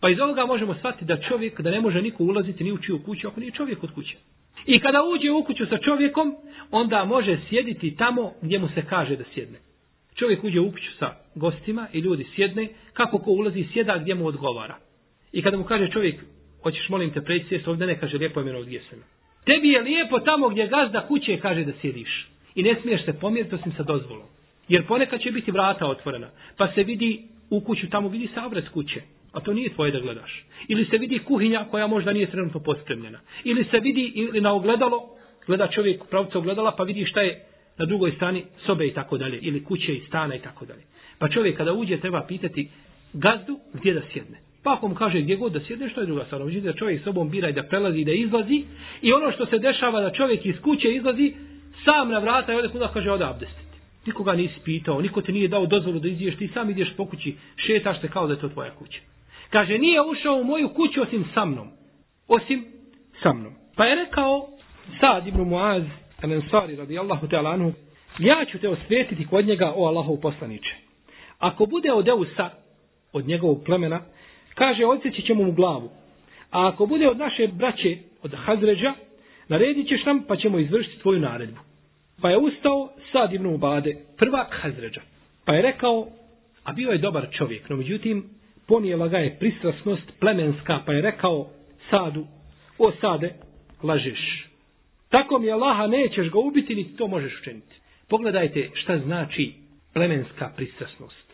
Pa 0.00 0.10
iz 0.10 0.20
ovoga 0.20 0.46
možemo 0.46 0.74
shvatiti 0.74 1.04
da 1.04 1.16
čovjek, 1.16 1.60
da 1.60 1.70
ne 1.70 1.80
može 1.80 2.02
niko 2.02 2.24
ulaziti 2.24 2.64
ni 2.64 2.72
u 2.72 2.78
čiju 2.78 3.02
kuću, 3.04 3.28
ako 3.28 3.40
nije 3.40 3.52
čovjek 3.52 3.84
od 3.84 3.94
kuće. 3.94 4.16
I 4.66 4.80
kada 4.80 5.02
uđe 5.02 5.30
u 5.30 5.44
kuću 5.44 5.66
sa 5.66 5.78
čovjekom, 5.78 6.36
onda 6.70 7.04
može 7.04 7.38
sjediti 7.48 7.96
tamo 7.96 8.32
gdje 8.42 8.58
mu 8.58 8.68
se 8.68 8.82
kaže 8.82 9.16
da 9.16 9.24
sjedne. 9.34 9.58
Čovjek 10.18 10.44
uđe 10.44 10.60
u 10.60 10.70
kuću 10.72 10.90
sa 10.98 11.14
gostima 11.34 11.86
i 11.92 11.98
ljudi 11.98 12.26
sjedne, 12.34 12.68
kako 12.92 13.18
ko 13.18 13.30
ulazi 13.30 13.66
sjeda 13.72 13.98
gdje 13.98 14.14
mu 14.14 14.26
odgovara. 14.26 14.76
I 15.32 15.42
kada 15.42 15.56
mu 15.56 15.64
kaže 15.64 15.90
čovjek, 15.90 16.20
hoćeš 16.62 16.88
molim 16.88 17.10
te 17.10 17.20
preći 17.20 17.48
sjest 17.48 17.68
ovdje, 17.68 17.86
ne 17.86 18.00
kaže 18.00 18.18
lijepo 18.18 18.40
je 18.40 18.62
gdje 18.62 18.80
sam. 18.90 18.98
Tebi 19.44 19.68
je 19.68 19.80
lijepo 19.80 20.20
tamo 20.20 20.48
gdje 20.48 20.66
gazda 20.66 21.06
kuće 21.06 21.38
kaže 21.40 21.64
da 21.64 21.72
sjediš. 21.80 22.28
I 22.54 22.62
ne 22.62 22.76
smiješ 22.82 23.04
se 23.04 23.12
pomjeriti 23.20 23.54
osim 23.54 23.72
sa 23.72 23.82
dozvolom. 23.82 24.26
Jer 24.68 24.86
ponekad 24.86 25.20
će 25.20 25.30
biti 25.30 25.50
vrata 25.50 25.86
otvorena. 25.86 26.28
Pa 26.56 26.72
se 26.74 26.82
vidi 26.82 27.22
u 27.50 27.60
kuću, 27.60 27.90
tamo 27.90 28.08
vidi 28.08 28.26
se 28.26 28.70
kuće. 28.72 29.02
A 29.32 29.40
to 29.40 29.52
nije 29.52 29.74
tvoje 29.74 29.92
da 29.92 30.00
gledaš. 30.00 30.44
Ili 30.68 30.84
se 30.84 30.98
vidi 30.98 31.18
kuhinja 31.18 31.66
koja 31.70 31.86
možda 31.86 32.12
nije 32.12 32.30
trenutno 32.30 32.60
pospremljena. 32.60 33.20
Ili 33.44 33.64
se 33.64 33.80
vidi 33.80 34.12
ili 34.14 34.40
na 34.40 34.52
ogledalo, 34.52 35.00
gleda 35.46 35.68
čovjek 35.68 36.04
pravca 36.10 36.38
ogledala 36.38 36.74
pa 36.76 36.82
vidi 36.82 37.04
šta 37.04 37.20
je 37.20 37.44
na 37.78 37.84
drugoj 37.84 38.12
strani 38.12 38.44
sobe 38.66 38.86
i 38.86 38.94
tako 38.94 39.18
dalje, 39.18 39.38
ili 39.38 39.64
kuće 39.64 39.94
i 39.94 40.00
stana 40.06 40.34
i 40.34 40.38
tako 40.38 40.66
dalje. 40.66 40.82
Pa 41.18 41.28
čovjek 41.28 41.56
kada 41.56 41.72
uđe 41.72 42.00
treba 42.00 42.24
pitati 42.28 42.68
gazdu 43.12 43.58
gdje 43.72 43.94
da 43.94 44.00
sjedne. 44.12 44.38
Pa 44.62 44.72
ako 44.72 44.88
mu 44.88 44.94
kaže 44.94 45.20
gdje 45.20 45.36
god 45.36 45.52
da 45.52 45.60
sjedne, 45.60 45.88
što 45.88 46.00
je 46.00 46.06
druga 46.06 46.24
stvar? 46.24 46.42
Uđe 46.42 46.60
da 46.60 46.72
čovjek 46.72 47.04
sobom 47.04 47.30
bira 47.30 47.48
i 47.48 47.52
da 47.52 47.62
prelazi 47.62 47.98
i 47.98 48.04
da 48.04 48.12
izlazi. 48.12 48.64
I 49.02 49.12
ono 49.12 49.32
što 49.32 49.46
se 49.46 49.58
dešava 49.58 50.00
da 50.00 50.10
čovjek 50.10 50.46
iz 50.46 50.60
kuće 50.62 50.94
izlazi, 50.94 51.34
sam 51.84 52.10
na 52.10 52.18
vrata 52.18 52.52
i 52.52 52.56
ode 52.56 52.68
kuda 52.68 52.90
kaže 52.92 53.10
ode 53.10 53.24
abdestiti. 53.24 53.68
Nikoga 54.06 54.32
nisi 54.32 54.54
pitao, 54.64 55.00
niko 55.00 55.20
ti 55.20 55.32
nije 55.32 55.48
dao 55.48 55.66
dozvolu 55.66 55.98
da 55.98 56.08
izješ, 56.08 56.36
ti 56.36 56.48
sam 56.54 56.70
ideš 56.70 56.88
po 56.96 57.06
kući, 57.06 57.36
šetaš 57.56 58.00
se 58.00 58.08
kao 58.08 58.26
da 58.26 58.32
je 58.32 58.40
to 58.40 58.48
tvoja 58.48 58.70
kuća. 58.70 59.00
Kaže, 59.50 59.78
nije 59.78 60.02
ušao 60.02 60.34
u 60.34 60.44
moju 60.44 60.68
kuću 60.68 61.02
osim 61.02 61.24
sa 61.34 61.44
mnom. 61.44 61.68
Osim 62.28 62.64
sa 63.22 63.32
mnom. 63.32 63.52
Pa 63.76 63.84
je 63.84 63.94
rekao 63.94 64.48
Sad 65.00 65.26
ibn 65.26 65.40
Muaz, 65.40 65.82
Anensari 66.22 66.76
radijallahu 66.76 67.26
ta'ala 67.26 67.52
anhu, 67.52 67.72
ja 68.18 68.44
ću 68.52 68.58
te 68.58 68.68
osvetiti 68.68 69.26
kod 69.26 69.46
njega, 69.46 69.72
o 69.76 69.86
Allahov 69.86 70.16
poslaniče. 70.16 70.74
Ako 71.38 71.66
bude 71.66 71.92
od 71.92 72.08
Eusa, 72.08 72.50
od 73.12 73.26
njegovog 73.26 73.62
plemena, 73.64 74.00
kaže, 74.54 74.86
odsjeći 74.86 75.22
ćemo 75.22 75.44
mu 75.44 75.52
glavu. 75.52 75.90
A 76.50 76.68
ako 76.68 76.86
bude 76.86 77.08
od 77.08 77.18
naše 77.18 77.46
braće, 77.46 77.96
od 78.22 78.34
Hazređa, 78.34 78.94
naredit 79.48 79.88
ćeš 79.88 80.04
nam, 80.04 80.24
pa 80.28 80.36
ćemo 80.36 80.58
izvršiti 80.58 81.02
tvoju 81.02 81.20
naredbu. 81.20 81.60
Pa 82.22 82.30
je 82.30 82.38
ustao 82.38 82.88
Sad 83.12 83.34
ibn 83.34 83.46
Ubade, 83.46 83.96
prvak 84.16 84.48
Hazređa. 84.62 85.00
Pa 85.44 85.54
je 85.54 85.62
rekao, 85.62 86.06
a 86.64 86.72
bio 86.72 86.90
je 86.90 86.98
dobar 86.98 87.28
čovjek, 87.30 87.68
no 87.68 87.76
međutim, 87.76 88.24
ponijela 88.66 89.08
ga 89.08 89.18
je 89.18 89.36
pristrasnost 89.38 90.12
plemenska, 90.20 90.80
pa 90.86 90.92
je 90.92 91.02
rekao 91.02 91.48
Sadu, 91.90 92.26
o 92.78 92.92
Sade, 93.00 93.34
lažeš. 93.82 94.47
Tako 95.08 95.38
mi 95.38 95.50
Allaha 95.50 95.86
nećeš 95.86 96.30
ga 96.30 96.38
ubiti, 96.38 96.74
niti 96.74 96.96
to 96.96 97.06
možeš 97.06 97.40
učiniti. 97.40 97.76
Pogledajte 98.08 98.70
šta 98.74 98.98
znači 98.98 99.52
plemenska 99.94 100.50
pristrasnost. 100.56 101.28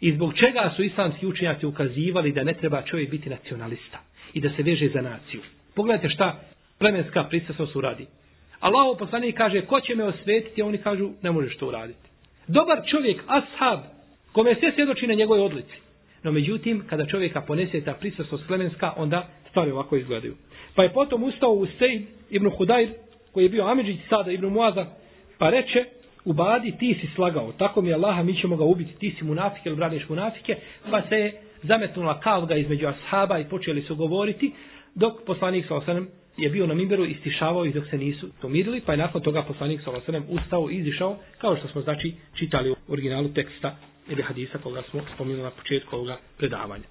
I 0.00 0.12
zbog 0.12 0.34
čega 0.34 0.72
su 0.76 0.82
islamski 0.82 1.26
učenjaci 1.26 1.66
ukazivali 1.66 2.32
da 2.32 2.44
ne 2.44 2.54
treba 2.54 2.82
čovjek 2.82 3.10
biti 3.10 3.30
nacionalista 3.30 3.98
i 4.34 4.40
da 4.40 4.50
se 4.56 4.62
veže 4.62 4.88
za 4.94 5.00
naciju. 5.00 5.40
Pogledajte 5.74 6.14
šta 6.14 6.40
plemenska 6.78 7.24
pristrasnost 7.24 7.76
uradi. 7.76 8.06
Allah 8.60 8.96
poslanik 8.98 9.36
kaže, 9.36 9.60
ko 9.60 9.80
će 9.80 9.94
me 9.94 10.04
osvetiti, 10.04 10.62
a 10.62 10.66
oni 10.66 10.78
kažu, 10.78 11.10
ne 11.22 11.30
možeš 11.30 11.56
to 11.56 11.68
uraditi. 11.68 12.08
Dobar 12.46 12.82
čovjek, 12.90 13.22
ashab, 13.26 13.80
kome 14.32 14.54
sve 14.54 14.72
svjedoči 14.74 15.06
na 15.06 15.14
njegove 15.14 15.40
odlici. 15.40 15.76
No 16.22 16.32
međutim, 16.32 16.82
kada 16.86 17.06
čovjeka 17.06 17.40
ponese 17.40 17.80
ta 17.80 17.94
pristrasnost 17.94 18.46
plemenska, 18.46 18.92
onda 18.96 19.28
stvari 19.50 19.70
ovako 19.70 19.96
izgledaju. 19.96 20.34
Pa 20.74 20.82
je 20.82 20.92
potom 20.92 21.22
ustao 21.22 21.50
u 21.50 21.66
Sejd 21.66 22.02
ibn 22.30 22.50
Hudajr, 22.50 22.88
koji 23.32 23.44
je 23.44 23.48
bio 23.48 23.66
Amidžić 23.66 24.00
sada 24.08 24.32
ibn 24.32 24.46
Muaza, 24.46 24.86
pa 25.38 25.50
reče, 25.50 25.84
u 26.24 26.32
badi 26.32 26.74
ti 26.78 26.98
si 27.00 27.08
slagao, 27.14 27.52
tako 27.52 27.82
mi 27.82 27.88
je 27.88 27.94
Allaha, 27.94 28.22
mi 28.22 28.36
ćemo 28.36 28.56
ga 28.56 28.64
ubiti, 28.64 28.98
ti 28.98 29.14
si 29.18 29.24
munafike 29.24 29.68
ili 29.68 29.76
braniš 29.76 30.08
munafike, 30.08 30.56
pa 30.90 31.02
se 31.08 31.14
je 31.14 31.40
zametnula 31.62 32.20
kavga 32.20 32.54
između 32.56 32.86
ashaba 32.86 33.38
i 33.38 33.44
počeli 33.44 33.82
su 33.82 33.96
govoriti, 33.96 34.52
dok 34.94 35.24
poslanik 35.26 35.66
sa 35.66 35.76
osanem 35.76 36.08
je 36.36 36.48
bio 36.48 36.66
na 36.66 36.74
mimberu 36.74 37.04
i 37.04 37.14
stišavao 37.20 37.64
ih 37.64 37.74
dok 37.74 37.86
se 37.90 37.98
nisu 37.98 38.28
pomirili, 38.42 38.80
pa 38.80 38.92
je 38.92 38.98
nakon 38.98 39.22
toga 39.22 39.42
poslanik 39.42 39.80
sa 39.84 39.90
osanem 39.90 40.24
ustao 40.28 40.70
i 40.70 40.74
izišao, 40.74 41.16
kao 41.38 41.56
što 41.56 41.68
smo 41.68 41.80
znači 41.80 42.14
čitali 42.34 42.70
u 42.70 42.76
originalu 42.88 43.28
teksta 43.28 43.76
ili 44.08 44.22
hadisa 44.22 44.58
koga 44.58 44.82
smo 44.90 45.00
spominjali 45.14 45.42
na 45.42 45.50
početku 45.50 45.96
ovoga 45.96 46.16
predavanja. 46.38 46.84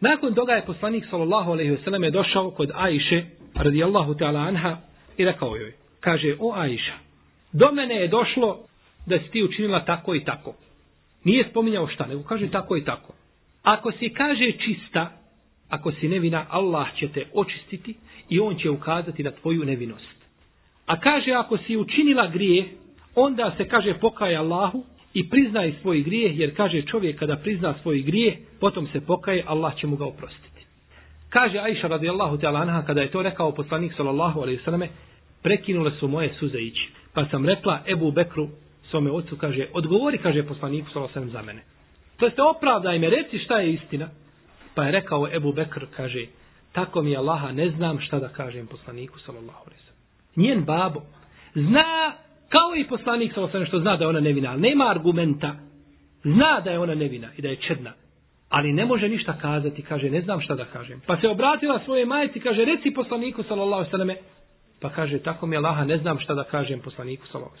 Nakon 0.00 0.34
toga 0.34 0.52
je 0.52 0.66
poslanik 0.66 1.04
sallallahu 1.10 1.52
alejhi 1.52 1.70
ve 1.70 1.78
selleme 1.84 2.10
došao 2.10 2.50
kod 2.50 2.70
Ajše 2.74 3.24
radijallahu 3.54 4.14
ta'ala 4.14 4.48
anha 4.48 4.76
i 5.18 5.24
rekao 5.24 5.56
joj, 5.56 5.72
kaže, 6.00 6.36
o 6.40 6.52
Ajša, 6.52 6.94
do 7.52 7.72
mene 7.72 7.94
je 7.94 8.08
došlo 8.08 8.58
da 9.06 9.18
si 9.18 9.30
ti 9.30 9.42
učinila 9.42 9.84
tako 9.84 10.14
i 10.14 10.24
tako. 10.24 10.54
Nije 11.24 11.48
spominjao 11.50 11.88
šta, 11.88 12.06
nego 12.06 12.22
kaže 12.22 12.50
tako 12.50 12.76
i 12.76 12.84
tako. 12.84 13.12
Ako 13.62 13.92
si 13.92 14.08
kaže 14.08 14.52
čista, 14.52 15.10
ako 15.68 15.92
si 15.92 16.08
nevina, 16.08 16.46
Allah 16.48 16.86
će 16.94 17.08
te 17.08 17.24
očistiti 17.34 17.94
i 18.28 18.40
on 18.40 18.56
će 18.56 18.70
ukazati 18.70 19.22
na 19.22 19.30
tvoju 19.30 19.64
nevinost. 19.64 20.18
A 20.86 21.00
kaže, 21.00 21.32
ako 21.32 21.58
si 21.58 21.76
učinila 21.76 22.26
grije, 22.26 22.68
onda 23.14 23.54
se 23.56 23.68
kaže 23.68 23.94
pokaj 23.94 24.36
Allahu 24.36 24.84
i 25.14 25.28
priznaj 25.28 25.74
svoj 25.82 26.02
grijeh, 26.02 26.38
jer 26.38 26.56
kaže 26.56 26.82
čovjek 26.82 27.18
kada 27.18 27.36
prizna 27.36 27.74
svoj 27.82 28.02
grijeh, 28.02 28.34
potom 28.60 28.86
se 28.92 29.00
pokaje, 29.00 29.44
Allah 29.46 29.76
će 29.76 29.86
mu 29.86 29.96
ga 29.96 30.04
oprostiti. 30.04 30.48
Kaže 31.28 31.58
Aisha 31.58 31.88
radijallahu 31.88 32.36
ta'ala 32.36 32.62
anha, 32.62 32.82
kada 32.86 33.00
je 33.00 33.10
to 33.10 33.22
rekao 33.22 33.52
poslanik 33.52 33.92
sallallahu 33.96 34.40
alaihi 34.40 34.60
sallame, 34.64 34.88
prekinule 35.42 35.90
su 35.90 36.08
moje 36.08 36.34
suze 36.38 36.58
ići. 36.58 36.88
Pa 37.14 37.26
sam 37.26 37.46
rekla 37.46 37.82
Ebu 37.86 38.10
Bekru, 38.10 38.48
svome 38.90 39.10
ocu, 39.10 39.36
kaže, 39.36 39.66
odgovori, 39.72 40.18
kaže 40.18 40.42
poslaniku 40.42 40.90
sallallahu 40.90 41.18
alaihi 41.18 41.32
za 41.32 41.42
mene. 41.42 41.62
To 42.16 42.26
jeste 42.26 42.42
opravdaj 42.42 42.98
me, 42.98 43.10
reci 43.10 43.38
šta 43.38 43.58
je 43.58 43.72
istina. 43.72 44.08
Pa 44.74 44.84
je 44.84 44.92
rekao 44.92 45.28
Ebu 45.34 45.52
Bekr, 45.52 45.86
kaže, 45.96 46.26
tako 46.72 47.02
mi 47.02 47.16
Allaha, 47.16 47.52
ne 47.52 47.70
znam 47.70 48.00
šta 48.00 48.18
da 48.18 48.28
kažem 48.28 48.66
poslaniku 48.66 49.18
sallallahu 49.18 49.64
alaihi 49.66 49.82
Njen 50.36 50.64
babo 50.64 51.02
zna 51.54 52.12
kao 52.48 52.76
i 52.76 52.88
poslanik 52.88 53.32
sallallahu 53.32 53.56
alaihi 53.56 53.68
što 53.68 53.80
zna 53.80 53.96
da 53.96 54.04
je 54.04 54.08
ona 54.08 54.20
nevina, 54.20 54.50
ali 54.50 54.60
nema 54.60 54.90
argumenta. 54.90 55.54
Zna 56.22 56.60
da 56.64 56.70
je 56.70 56.78
ona 56.78 56.94
nevina 56.94 57.28
i 57.36 57.42
da 57.42 57.48
je 57.48 57.56
čedna 57.56 57.92
ali 58.48 58.72
ne 58.72 58.84
može 58.84 59.08
ništa 59.08 59.38
kazati, 59.40 59.82
kaže, 59.82 60.10
ne 60.10 60.20
znam 60.20 60.40
šta 60.40 60.54
da 60.54 60.64
kažem. 60.64 61.00
Pa 61.06 61.16
se 61.20 61.28
obratila 61.28 61.80
svoje 61.84 62.06
majici, 62.06 62.40
kaže, 62.40 62.64
reci 62.64 62.90
poslaniku, 62.90 63.42
sallallahu 63.42 63.90
sallam, 63.90 64.10
pa 64.80 64.90
kaže, 64.90 65.18
tako 65.18 65.46
mi 65.46 65.56
Allaha, 65.56 65.84
ne 65.84 65.98
znam 65.98 66.18
šta 66.20 66.34
da 66.34 66.44
kažem 66.44 66.80
poslaniku, 66.80 67.26
sallallahu. 67.26 67.56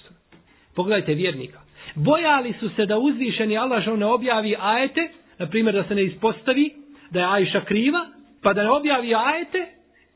Pogledajte 0.74 1.14
vjernika. 1.14 1.60
Bojali 1.94 2.54
su 2.60 2.68
se 2.76 2.86
da 2.86 2.98
uzvišeni 2.98 3.58
Allah 3.58 3.86
ne 3.86 4.06
objavi 4.06 4.56
ajete, 4.60 5.08
na 5.38 5.46
primjer 5.46 5.74
da 5.74 5.84
se 5.84 5.94
ne 5.94 6.04
ispostavi, 6.04 6.70
da 7.10 7.20
je 7.20 7.26
Ajša 7.26 7.64
kriva, 7.64 8.06
pa 8.42 8.52
da 8.52 8.62
ne 8.62 8.70
objavi 8.70 9.14
ajete, 9.14 9.66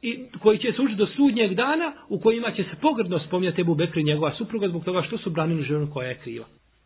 i 0.02 0.18
koji 0.42 0.58
će 0.58 0.72
se 0.72 0.82
ući 0.82 0.94
do 0.94 1.06
sudnjeg 1.06 1.54
dana, 1.54 1.92
u 2.08 2.20
kojima 2.20 2.50
će 2.50 2.62
se 2.62 2.76
pogrdno 2.80 3.18
spomnjati 3.18 3.60
Ebu 3.60 3.74
Bekri 3.74 4.02
njegova 4.02 4.34
supruga, 4.34 4.68
zbog 4.68 4.84
toga 4.84 5.02
što 5.02 5.18
su 5.18 5.30
branili 5.30 5.62
ženu 5.62 5.90
koja 5.92 6.08
je 6.08 6.18
kriva. 6.18 6.44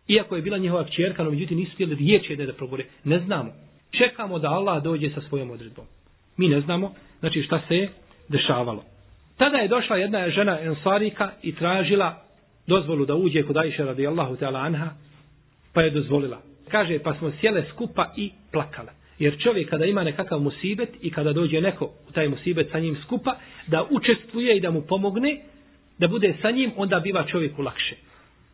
Iako 0.09 0.37
je 0.37 0.42
bila 0.42 0.59
njihova 0.59 0.85
čerka, 0.85 1.24
no 1.24 1.31
međutim 1.31 1.59
nisu 1.59 1.72
htjeli 1.72 1.94
riječi 1.94 2.37
da 2.37 2.52
progore. 2.52 2.85
Ne 3.05 3.18
znamo 3.18 3.52
čekamo 3.90 4.38
da 4.38 4.48
Allah 4.48 4.83
dođe 4.83 5.11
sa 5.11 5.20
svojom 5.29 5.50
odredbom. 5.50 5.85
Mi 6.37 6.48
ne 6.48 6.61
znamo, 6.61 6.92
znači 7.20 7.42
šta 7.42 7.61
se 7.68 7.76
je 7.76 7.88
dešavalo. 8.29 8.85
Tada 9.37 9.59
je 9.59 9.68
došla 9.68 9.96
jedna 9.96 10.31
žena 10.31 10.61
Ensarika 10.61 11.31
i 11.42 11.55
tražila 11.55 12.22
dozvolu 12.66 13.07
da 13.07 13.14
uđe 13.14 13.42
kod 13.42 13.57
Ajše 13.57 13.85
radijallahu 13.85 14.37
ta'ala 14.37 14.66
anha, 14.66 14.90
pa 15.72 15.83
je 15.83 15.90
dozvolila. 15.90 16.42
Kaže, 16.68 16.99
pa 16.99 17.14
smo 17.14 17.33
sjele 17.40 17.64
skupa 17.70 18.12
i 18.16 18.31
plakale. 18.53 18.92
Jer 19.18 19.38
čovjek 19.42 19.70
kada 19.70 19.85
ima 19.85 20.05
nekakav 20.05 20.40
musibet 20.40 20.88
i 21.03 21.11
kada 21.11 21.33
dođe 21.33 21.61
neko 21.61 21.85
u 22.09 22.12
taj 22.12 22.29
musibet 22.29 22.68
sa 22.72 22.79
njim 22.79 22.96
skupa, 23.05 23.37
da 23.66 23.87
učestvuje 23.90 24.57
i 24.57 24.61
da 24.61 24.70
mu 24.70 24.83
pomogne, 24.83 25.40
da 25.99 26.09
bude 26.09 26.35
sa 26.42 26.51
njim, 26.51 26.72
onda 26.77 27.01
biva 27.01 27.25
čovjeku 27.27 27.62
lakše. 27.62 28.06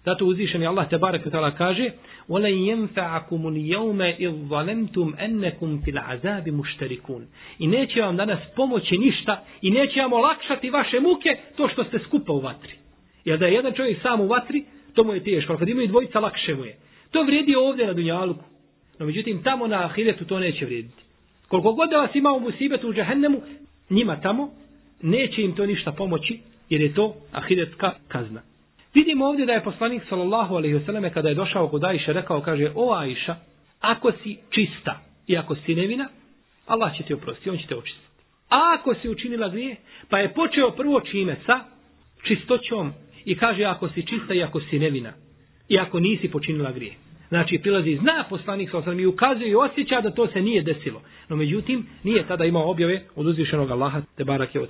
Zato 0.04 0.26
uzvišeni 0.26 0.66
Allah 0.66 0.88
te 0.88 0.98
barek 0.98 1.30
tala 1.30 1.50
kaže: 1.50 1.90
"Wala 2.28 2.48
yanfa'akum 2.48 3.46
al-yawma 3.46 4.14
idh 4.18 4.48
zalamtum 4.48 5.14
annakum 5.18 5.82
fil 5.84 5.98
'azabi 5.98 6.50
mushtarikun." 6.50 7.26
I 7.58 7.66
neće 7.66 8.02
vam 8.02 8.16
danas 8.16 8.38
pomoći 8.56 8.98
ništa 8.98 9.44
i 9.62 9.70
neće 9.70 10.00
vam 10.00 10.12
olakšati 10.12 10.70
vaše 10.70 11.00
muke 11.00 11.36
to 11.56 11.68
što 11.68 11.84
ste 11.84 11.98
skupa 11.98 12.32
u 12.32 12.40
vatri. 12.40 12.72
Jer 13.24 13.38
da 13.38 13.46
je 13.46 13.54
jedan 13.54 13.72
čovjek 13.72 14.02
sam 14.02 14.20
u 14.20 14.26
vatri, 14.26 14.64
to 14.94 15.04
mu 15.04 15.14
je 15.14 15.24
teško, 15.24 15.56
kad 15.56 15.68
imaju 15.68 15.88
dvojica 15.88 16.20
lakše 16.20 16.54
mu 16.54 16.64
je. 16.64 16.76
To 17.10 17.22
vrijedi 17.22 17.54
ovdje 17.54 17.86
na 17.86 17.92
dunjaluku. 17.92 18.44
No 18.98 19.06
međutim 19.06 19.42
tamo 19.42 19.66
na 19.66 19.84
ahiretu 19.84 20.24
to 20.24 20.38
neće 20.38 20.64
vrijediti. 20.64 21.02
Koliko 21.48 21.72
god 21.72 21.90
da 21.90 21.96
vas 21.96 22.14
ima 22.14 22.32
u 22.32 22.40
musibetu 22.40 22.88
u 22.88 22.94
džehennemu, 22.94 23.42
njima 23.90 24.20
tamo 24.20 24.50
neće 25.02 25.42
im 25.42 25.54
to 25.54 25.66
ništa 25.66 25.92
pomoći, 25.92 26.38
jer 26.68 26.80
je 26.80 26.94
to 26.94 27.14
ahiretska 27.32 27.92
kazna. 28.08 28.51
Vidimo 28.94 29.26
ovdje 29.26 29.46
da 29.46 29.52
je 29.52 29.64
poslanik 29.64 30.02
sallallahu 30.08 30.54
alejhi 30.54 30.74
ve 30.74 30.84
selleme 30.84 31.12
kada 31.12 31.28
je 31.28 31.34
došao 31.34 31.68
kod 31.68 31.84
Ajše 31.84 32.12
rekao 32.12 32.40
kaže 32.40 32.72
o 32.74 32.94
Ajša 32.94 33.36
ako 33.80 34.12
si 34.12 34.36
čista 34.50 35.00
i 35.26 35.36
ako 35.36 35.54
si 35.54 35.74
nevina 35.74 36.08
Allah 36.66 36.96
će 36.96 37.02
te 37.02 37.14
oprostiti 37.14 37.50
on 37.50 37.58
će 37.58 37.66
te 37.66 37.76
očistiti. 37.76 38.06
A 38.48 38.76
ako 38.78 38.94
si 38.94 39.08
učinila 39.08 39.48
grije 39.48 39.76
pa 40.08 40.18
je 40.18 40.34
počeo 40.34 40.70
prvo 40.70 41.00
čime 41.00 41.36
sa 41.46 41.60
čistoćom 42.22 42.92
i 43.24 43.36
kaže 43.36 43.64
ako 43.64 43.88
si 43.88 44.06
čista 44.06 44.34
i 44.34 44.42
ako 44.42 44.60
si 44.60 44.78
nevina 44.78 45.12
i 45.68 45.78
ako 45.78 46.00
nisi 46.00 46.30
počinila 46.30 46.72
grije. 46.72 46.92
Znači 47.28 47.58
prilazi 47.58 47.96
zna 47.96 48.24
poslanik 48.28 48.70
sallallahu 48.70 48.90
alejhi 48.90 49.02
i 49.02 49.06
ukazuje 49.06 49.50
i 49.50 49.54
osjeća 49.54 50.00
da 50.00 50.10
to 50.10 50.26
se 50.26 50.40
nije 50.40 50.62
desilo. 50.62 51.02
No 51.28 51.36
međutim 51.36 51.86
nije 52.02 52.26
tada 52.26 52.44
imao 52.44 52.70
objave 52.70 53.02
od 53.16 53.26
uzvišenog 53.26 53.70
Allaha 53.70 54.02
te 54.16 54.24
barake 54.24 54.60
o 54.60 54.66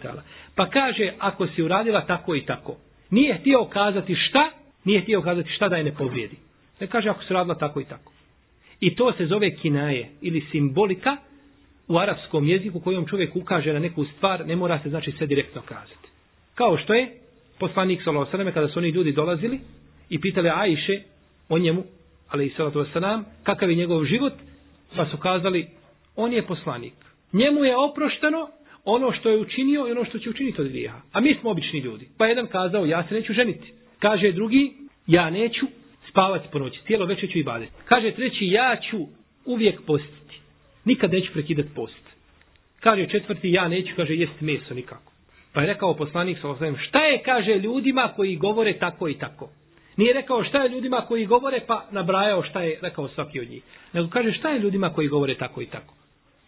Pa 0.54 0.70
kaže 0.70 1.12
ako 1.18 1.46
si 1.46 1.62
uradila 1.62 2.06
tako 2.06 2.34
i 2.34 2.46
tako 2.46 2.76
nije 3.12 3.34
htio 3.34 3.64
kazati 3.64 4.14
šta, 4.14 4.50
nije 4.84 5.00
htio 5.00 5.22
kazati 5.22 5.50
šta 5.50 5.68
da 5.68 5.76
je 5.76 5.84
ne 5.84 5.94
povrijedi. 5.94 6.36
Ne 6.80 6.86
kaže 6.86 7.08
ako 7.08 7.24
se 7.24 7.34
radila 7.34 7.54
tako 7.54 7.80
i 7.80 7.84
tako. 7.84 8.12
I 8.80 8.94
to 8.94 9.12
se 9.12 9.26
zove 9.26 9.56
kinaje 9.56 10.10
ili 10.20 10.46
simbolika 10.50 11.16
u 11.88 11.98
arapskom 11.98 12.48
jeziku 12.48 12.80
kojom 12.80 13.06
čovjek 13.06 13.36
ukaže 13.36 13.72
na 13.72 13.78
neku 13.78 14.04
stvar, 14.04 14.46
ne 14.46 14.56
mora 14.56 14.78
se 14.82 14.88
znači 14.88 15.12
sve 15.12 15.26
direktno 15.26 15.62
kazati. 15.62 16.08
Kao 16.54 16.78
što 16.78 16.94
je 16.94 17.12
poslanik 17.58 18.02
s.a.v. 18.02 18.52
kada 18.52 18.68
su 18.68 18.78
oni 18.78 18.88
ljudi 18.88 19.12
dolazili 19.12 19.60
i 20.08 20.20
pitali 20.20 20.50
Ajše 20.50 21.02
o 21.48 21.58
njemu, 21.58 21.84
ali 22.28 22.46
i 22.46 22.50
s.a.v. 22.50 23.22
kakav 23.42 23.70
je 23.70 23.76
njegov 23.76 24.04
život, 24.04 24.32
pa 24.96 25.06
su 25.06 25.16
kazali, 25.16 25.68
on 26.16 26.32
je 26.32 26.46
poslanik. 26.46 26.94
Njemu 27.32 27.64
je 27.64 27.76
oprošteno 27.76 28.48
ono 28.84 29.12
što 29.12 29.28
je 29.30 29.38
učinio 29.38 29.88
i 29.88 29.90
ono 29.90 30.04
što 30.04 30.18
će 30.18 30.30
učiniti 30.30 30.60
od 30.60 30.68
grijeha. 30.68 31.00
A 31.12 31.20
mi 31.20 31.34
smo 31.40 31.50
obični 31.50 31.78
ljudi. 31.80 32.08
Pa 32.18 32.26
jedan 32.26 32.46
kazao, 32.46 32.86
ja 32.86 33.06
se 33.08 33.14
neću 33.14 33.32
ženiti. 33.32 33.72
Kaže 33.98 34.32
drugi, 34.32 34.72
ja 35.06 35.30
neću 35.30 35.66
spavati 36.08 36.48
po 36.52 36.58
noći. 36.58 36.80
Cijelo 36.86 37.06
večer 37.06 37.32
ću 37.32 37.38
i 37.38 37.42
baditi. 37.42 37.72
Kaže 37.84 38.10
treći, 38.10 38.46
ja 38.46 38.76
ću 38.90 38.98
uvijek 39.44 39.80
postiti. 39.86 40.40
Nikad 40.84 41.12
neću 41.12 41.32
prekidati 41.32 41.68
post. 41.74 42.12
Kaže 42.80 43.06
četvrti, 43.06 43.52
ja 43.52 43.68
neću, 43.68 43.92
kaže, 43.96 44.14
jesti 44.14 44.44
meso 44.44 44.74
nikako. 44.74 45.12
Pa 45.52 45.60
je 45.60 45.66
rekao 45.66 45.96
poslanik 45.96 46.38
sa 46.40 46.48
osvijem, 46.48 46.76
šta 46.76 47.04
je, 47.04 47.22
kaže, 47.22 47.54
ljudima 47.58 48.12
koji 48.16 48.36
govore 48.36 48.78
tako 48.78 49.08
i 49.08 49.14
tako. 49.14 49.50
Nije 49.96 50.12
rekao 50.12 50.44
šta 50.44 50.62
je 50.62 50.68
ljudima 50.68 51.04
koji 51.08 51.26
govore, 51.26 51.60
pa 51.66 51.86
nabrajao 51.90 52.42
šta 52.42 52.62
je 52.62 52.78
rekao 52.82 53.08
svaki 53.08 53.40
od 53.40 53.50
njih. 53.50 53.62
Nego 53.92 54.08
kaže 54.08 54.32
šta 54.32 54.50
je 54.50 54.58
ljudima 54.58 54.92
koji 54.92 55.08
govore 55.08 55.34
tako 55.34 55.62
i 55.62 55.66
tako. 55.66 55.94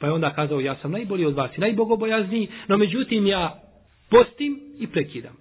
Pa 0.05 0.09
je 0.09 0.13
onda 0.13 0.31
kazao, 0.31 0.61
ja 0.61 0.77
sam 0.77 0.93
najbolji 0.93 1.25
od 1.25 1.35
vas 1.35 1.57
i 1.57 1.61
najbogobojazniji, 1.61 2.49
no 2.69 2.77
međutim 2.77 3.27
ja 3.27 3.63
postim 4.11 4.61
i 4.79 4.87
prekidam. 4.87 5.37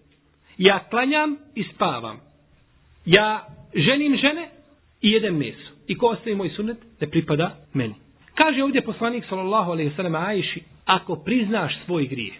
Ja 0.58 0.80
klanjam 0.90 1.38
i 1.56 1.64
spavam. 1.64 2.20
Ja 3.06 3.48
ženim 3.76 4.18
žene 4.18 4.50
i 5.02 5.12
jedem 5.12 5.38
meso. 5.38 5.72
I 5.88 5.98
ko 5.98 6.08
ostaje 6.08 6.36
moj 6.36 6.50
sunet, 6.50 6.78
ne 7.02 7.10
pripada 7.10 7.56
meni. 7.74 7.96
Kaže 8.36 8.64
ovdje 8.64 8.82
poslanik 8.82 9.26
sallallahu 9.30 9.72
alejhi 9.72 9.90
ve 9.90 9.96
sellem 9.96 10.16
Ajši, 10.16 10.64
ako 10.86 11.16
priznaš 11.16 11.74
svoj 11.86 12.08
grijeh, 12.08 12.34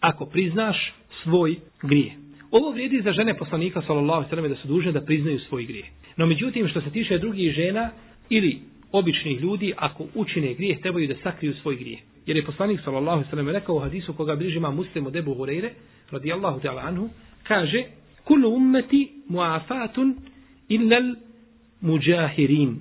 ako 0.00 0.26
priznaš 0.26 0.92
svoj 1.22 1.56
grijeh. 1.82 2.12
Ovo 2.50 2.70
vrijedi 2.70 3.02
za 3.02 3.12
žene 3.12 3.34
poslanika 3.34 3.82
sallallahu 3.82 4.16
alejhi 4.16 4.30
ve 4.30 4.36
sellem 4.36 4.52
da 4.52 4.56
su 4.56 4.68
dužne 4.68 4.92
da 4.92 5.00
priznaju 5.00 5.38
svoj 5.38 5.64
grijeh. 5.64 5.86
No 6.16 6.26
međutim 6.26 6.68
što 6.68 6.80
se 6.80 6.90
tiče 6.90 7.18
drugih 7.18 7.52
žena 7.52 7.90
ili 8.28 8.71
običnih 8.92 9.40
ljudi, 9.40 9.72
ako 9.76 10.06
učine 10.14 10.54
grijeh, 10.54 10.80
trebaju 10.80 11.08
da 11.08 11.14
sakriju 11.22 11.54
svoj 11.54 11.76
grijeh. 11.76 12.00
Jer 12.26 12.36
je 12.36 12.44
poslanik 12.44 12.80
sallallahu 12.84 13.16
alejhi 13.16 13.26
ve 13.26 13.30
sellem 13.30 13.48
rekao 13.48 13.76
u 13.76 13.78
hadisu 13.78 14.14
koga 14.14 14.36
bliži 14.36 14.56
ima 14.56 14.70
Muslim 14.70 15.06
od 15.06 15.16
Abu 15.16 15.34
Hurajre 15.34 15.70
radijallahu 16.10 16.60
ta'ala 16.60 16.88
anhu, 16.88 17.08
kaže: 17.42 17.84
"Kullu 18.24 18.54
ummati 18.54 19.12
mu'afatun 19.28 20.14
illa 20.68 20.96
al-mujahirin." 20.96 22.76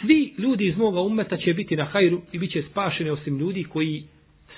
Svi 0.00 0.34
ljudi 0.38 0.66
iz 0.66 0.76
moga 0.76 1.00
ummeta 1.00 1.36
će 1.36 1.54
biti 1.54 1.76
na 1.76 1.84
hajru 1.84 2.20
i 2.32 2.38
bit 2.38 2.52
će 2.52 2.62
spašeni 2.70 3.10
osim 3.10 3.38
ljudi 3.38 3.64
koji 3.64 4.04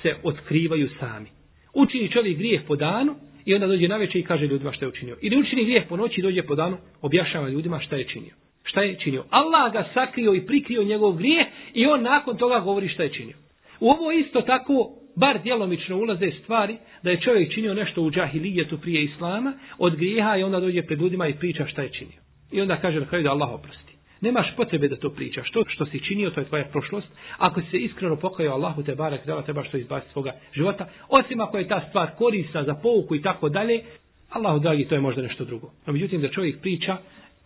se 0.02 0.14
otkrivaju 0.22 0.88
sami. 1.00 1.28
Učini 1.74 2.10
čovjek 2.10 2.38
grijeh 2.38 2.62
po 2.66 2.76
danu 2.76 3.14
i 3.44 3.54
onda 3.54 3.66
dođe 3.66 3.88
na 3.88 3.96
večer 3.96 4.16
i 4.16 4.24
kaže 4.24 4.46
ljudima 4.46 4.72
šta 4.72 4.84
je 4.84 4.88
učinio. 4.88 5.16
Ili 5.20 5.36
učini 5.36 5.64
grijeh 5.64 5.84
po 5.88 5.96
noći 5.96 6.20
i 6.20 6.22
dođe 6.22 6.42
po 6.42 6.54
danu, 6.54 6.76
objašava 7.00 7.48
ljudima 7.48 7.80
šta 7.80 7.96
je 7.96 8.04
činio. 8.04 8.34
Šta 8.64 8.82
je 8.82 8.98
činio? 8.98 9.24
Allah 9.30 9.72
ga 9.72 9.88
sakrio 9.94 10.34
i 10.34 10.46
prikrio 10.46 10.84
njegov 10.84 11.12
grijeh 11.12 11.46
i 11.74 11.86
on 11.86 12.02
nakon 12.02 12.36
toga 12.36 12.60
govori 12.60 12.88
šta 12.88 13.02
je 13.02 13.12
činio. 13.12 13.36
U 13.80 13.90
ovo 13.90 14.12
isto 14.12 14.40
tako, 14.40 14.90
bar 15.16 15.42
djelomično 15.42 15.96
ulaze 15.96 16.30
stvari 16.42 16.76
da 17.02 17.10
je 17.10 17.20
čovjek 17.20 17.54
činio 17.54 17.74
nešto 17.74 18.02
u 18.02 18.10
džahilijetu 18.10 18.78
prije 18.78 19.04
Islama 19.04 19.52
od 19.78 19.96
grijeha 19.96 20.36
i 20.36 20.42
onda 20.42 20.60
dođe 20.60 20.82
pred 20.82 21.00
ljudima 21.00 21.28
i 21.28 21.34
priča 21.34 21.66
šta 21.66 21.82
je 21.82 21.88
činio. 21.88 22.20
I 22.52 22.60
onda 22.60 22.76
kaže 22.76 23.00
na 23.00 23.06
kraju 23.06 23.24
da 23.24 23.30
Allah 23.30 23.50
oprosti. 23.50 23.92
Nemaš 24.20 24.56
potrebe 24.56 24.88
da 24.88 24.96
to 24.96 25.10
pričaš. 25.10 25.50
To 25.50 25.64
što 25.68 25.86
si 25.86 26.04
činio, 26.04 26.30
to 26.30 26.40
je 26.40 26.46
tvoja 26.46 26.64
prošlost. 26.64 27.08
Ako 27.38 27.60
si 27.60 27.70
se 27.70 27.78
iskreno 27.78 28.16
pokajao 28.16 28.54
Allahu 28.54 28.82
te 28.82 28.94
barak 28.94 29.26
da 29.26 29.42
trebaš 29.42 29.70
to 29.70 29.76
izbaciti 29.76 30.12
svoga 30.12 30.32
života. 30.52 30.88
Osim 31.08 31.40
ako 31.40 31.58
je 31.58 31.68
ta 31.68 31.84
stvar 31.88 32.10
korisna 32.18 32.64
za 32.64 32.74
pouku 32.74 33.16
i 33.16 33.22
tako 33.22 33.48
dalje, 33.48 33.82
Allahu 34.30 34.58
dragi, 34.58 34.84
to 34.84 34.94
je 34.94 35.00
možda 35.00 35.22
nešto 35.22 35.44
drugo. 35.44 35.70
No, 35.86 35.92
međutim, 35.92 36.20
da 36.20 36.28
čovjek 36.28 36.60
priča 36.60 36.96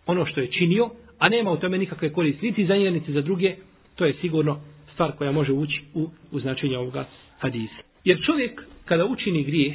ono 0.06 0.26
što 0.26 0.40
je 0.40 0.52
činio, 0.52 0.90
a 1.18 1.28
nema 1.28 1.50
u 1.50 1.56
tome 1.56 1.78
nikakve 1.78 2.12
koristi, 2.12 2.46
niti 2.46 2.66
za 2.66 2.76
njega, 2.76 2.90
niti 2.90 3.12
za 3.12 3.20
druge, 3.20 3.54
to 3.94 4.04
je 4.04 4.14
sigurno 4.20 4.60
stvar 4.92 5.12
koja 5.12 5.32
može 5.32 5.52
ući 5.52 5.82
u, 5.94 6.08
u 6.32 6.40
značenje 6.40 6.78
ovoga 6.78 7.04
hadisa. 7.38 7.76
Jer 8.04 8.24
čovjek, 8.26 8.62
kada 8.84 9.04
učini 9.04 9.44
grijeh, 9.44 9.74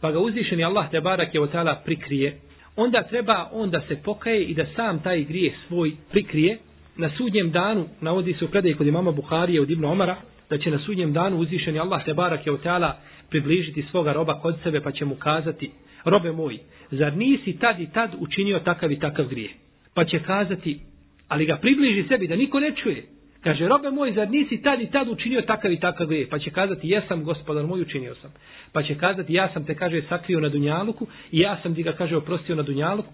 pa 0.00 0.10
ga 0.12 0.18
uzvišeni 0.18 0.64
Allah 0.64 0.90
te 0.90 1.00
barak 1.00 1.34
je 1.34 1.40
od 1.40 1.50
prikrije, 1.84 2.38
onda 2.76 3.02
treba 3.02 3.48
on 3.52 3.70
da 3.70 3.80
se 3.88 3.96
pokaje 4.04 4.44
i 4.44 4.54
da 4.54 4.66
sam 4.76 5.02
taj 5.02 5.24
grijeh 5.24 5.54
svoj 5.68 5.92
prikrije. 6.10 6.58
Na 6.96 7.10
sudnjem 7.16 7.50
danu, 7.50 7.86
navodi 8.00 8.32
se 8.32 8.44
u 8.44 8.48
predaj 8.48 8.74
kod 8.74 8.86
imama 8.86 9.10
Buharije 9.10 9.60
od 9.60 9.70
Ibn 9.70 9.84
Omara, 9.84 10.16
da 10.50 10.58
će 10.58 10.70
na 10.70 10.78
sudnjem 10.78 11.12
danu 11.12 11.36
uzvišeni 11.36 11.78
Allah 11.78 12.04
te 12.04 12.14
barak 12.14 12.46
je 12.46 12.52
otala 12.52 12.96
približiti 13.30 13.82
svoga 13.90 14.12
roba 14.12 14.40
kod 14.40 14.56
sebe 14.62 14.80
pa 14.80 14.92
će 14.92 15.04
mu 15.04 15.14
kazati, 15.14 15.70
robe 16.04 16.32
moj, 16.32 16.58
zar 16.90 17.16
nisi 17.16 17.58
tad 17.58 17.80
i 17.80 17.90
tad 17.92 18.10
učinio 18.18 18.58
takav 18.58 18.92
i 18.92 18.98
takav 18.98 19.26
grijeh? 19.26 19.50
Pa 19.94 20.04
će 20.04 20.18
kazati, 20.18 20.80
ali 21.28 21.46
ga 21.46 21.56
približi 21.56 22.08
sebi 22.08 22.28
da 22.28 22.36
niko 22.36 22.60
ne 22.60 22.72
čuje. 22.76 23.06
Kaže, 23.44 23.68
robe 23.68 23.90
moj, 23.90 24.12
zar 24.12 24.30
nisi 24.30 24.62
tad 24.62 24.80
i 24.80 24.90
tad 24.90 25.08
učinio 25.08 25.42
takav 25.42 25.72
i 25.72 25.80
takav 25.80 26.06
grije? 26.06 26.28
Pa 26.28 26.38
će 26.38 26.50
kazati, 26.50 26.88
jesam, 26.88 27.24
gospodar 27.24 27.66
moj, 27.66 27.80
učinio 27.80 28.14
sam. 28.14 28.32
Pa 28.72 28.82
će 28.82 28.94
kazati, 28.94 29.34
ja 29.34 29.48
sam 29.52 29.64
te, 29.66 29.74
kaže, 29.74 30.02
sakrio 30.08 30.40
na 30.40 30.48
Dunjaluku 30.48 31.06
i 31.32 31.38
ja 31.38 31.58
sam 31.62 31.74
ti 31.74 31.82
ga, 31.82 31.92
kaže, 31.92 32.16
oprostio 32.16 32.56
na 32.56 32.62
Dunjaluku 32.62 33.12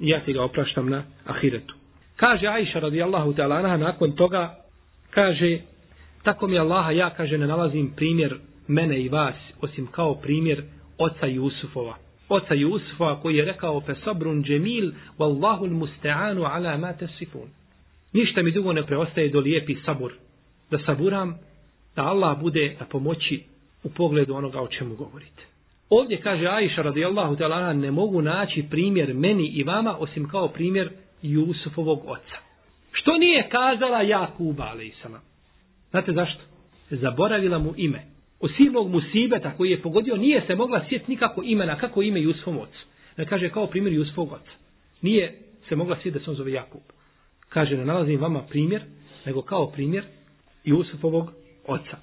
i 0.00 0.08
ja 0.08 0.20
ti 0.20 0.32
ga 0.32 0.42
opraštam 0.42 0.88
na 0.88 1.02
Ahiretu. 1.26 1.74
Kaže 2.16 2.46
Aisha 2.46 2.78
radijallahu 2.78 3.32
ta'ala 3.32 3.56
anha, 3.56 3.76
nakon 3.76 4.12
toga, 4.12 4.54
kaže, 5.10 5.58
tako 6.22 6.46
mi 6.46 6.58
Allaha, 6.58 6.90
ja, 6.90 7.10
kaže, 7.10 7.38
ne 7.38 7.46
nalazim 7.46 7.92
primjer 7.96 8.36
mene 8.68 9.00
i 9.00 9.08
vas, 9.08 9.34
osim 9.60 9.86
kao 9.86 10.14
primjer 10.14 10.62
oca 10.98 11.26
Jusufova. 11.26 11.96
Oca 12.28 12.54
Jusufa 12.54 13.20
koji 13.22 13.36
je 13.36 13.44
rekao, 13.44 13.80
fe 13.80 13.94
sabrun 14.04 14.44
džemil, 14.44 14.92
wallahu 15.18 15.70
musta'anu 15.70 16.44
ala 16.44 16.76
ma 16.76 16.92
tasifun. 16.92 17.48
Ništa 18.12 18.42
mi 18.42 18.50
dugo 18.50 18.72
ne 18.72 18.86
preostaje 18.86 19.28
do 19.28 19.40
lijepi 19.40 19.76
sabur. 19.84 20.12
Da 20.70 20.78
saburam, 20.78 21.38
da 21.96 22.02
Allah 22.02 22.40
bude 22.40 22.76
na 22.80 22.86
pomoći 22.86 23.42
u 23.84 23.90
pogledu 23.90 24.34
onoga 24.34 24.60
o 24.60 24.68
čemu 24.68 24.94
govorite. 24.94 25.42
Ovdje 25.90 26.20
kaže 26.20 26.46
Aisha 26.46 26.82
radijallahu 26.82 27.36
ta'ala 27.36 27.72
ne 27.72 27.90
mogu 27.90 28.22
naći 28.22 28.64
primjer 28.70 29.14
meni 29.14 29.46
i 29.46 29.62
vama 29.62 29.96
osim 29.98 30.28
kao 30.28 30.48
primjer 30.48 30.90
Jusufovog 31.22 32.02
oca. 32.06 32.36
Što 32.92 33.18
nije 33.18 33.48
kazala 33.48 34.02
Jakuba 34.02 34.64
alaihissama? 34.64 35.20
Znate 35.90 36.12
zašto? 36.12 36.40
Zaboravila 36.90 37.58
mu 37.58 37.74
ime 37.76 38.15
od 38.40 38.50
silnog 38.56 38.90
musibeta 38.90 39.56
koji 39.56 39.70
je 39.70 39.82
pogodio 39.82 40.16
nije 40.16 40.42
se 40.46 40.54
mogla 40.54 40.84
sjetiti 40.88 41.10
nikako 41.10 41.42
imena, 41.44 41.78
kako 41.78 42.02
ime 42.02 42.20
Jusufom 42.20 42.58
ocu. 42.58 42.86
Ne 43.16 43.26
kaže 43.26 43.48
kao 43.48 43.66
primjer 43.66 43.92
Jusufog 43.92 44.32
oca. 44.32 44.52
Nije 45.02 45.38
se 45.68 45.76
mogla 45.76 45.96
sjetiti 45.96 46.18
da 46.18 46.24
se 46.24 46.30
on 46.30 46.36
zove 46.36 46.52
Jakub 46.52 46.82
kaže 47.56 47.76
ne 47.76 47.84
nalazim 47.84 48.20
vama 48.20 48.42
primjer, 48.42 48.82
nego 49.26 49.42
kao 49.42 49.70
primjer 49.70 50.04
Jusufovog 50.64 51.30
oca. 51.66 51.96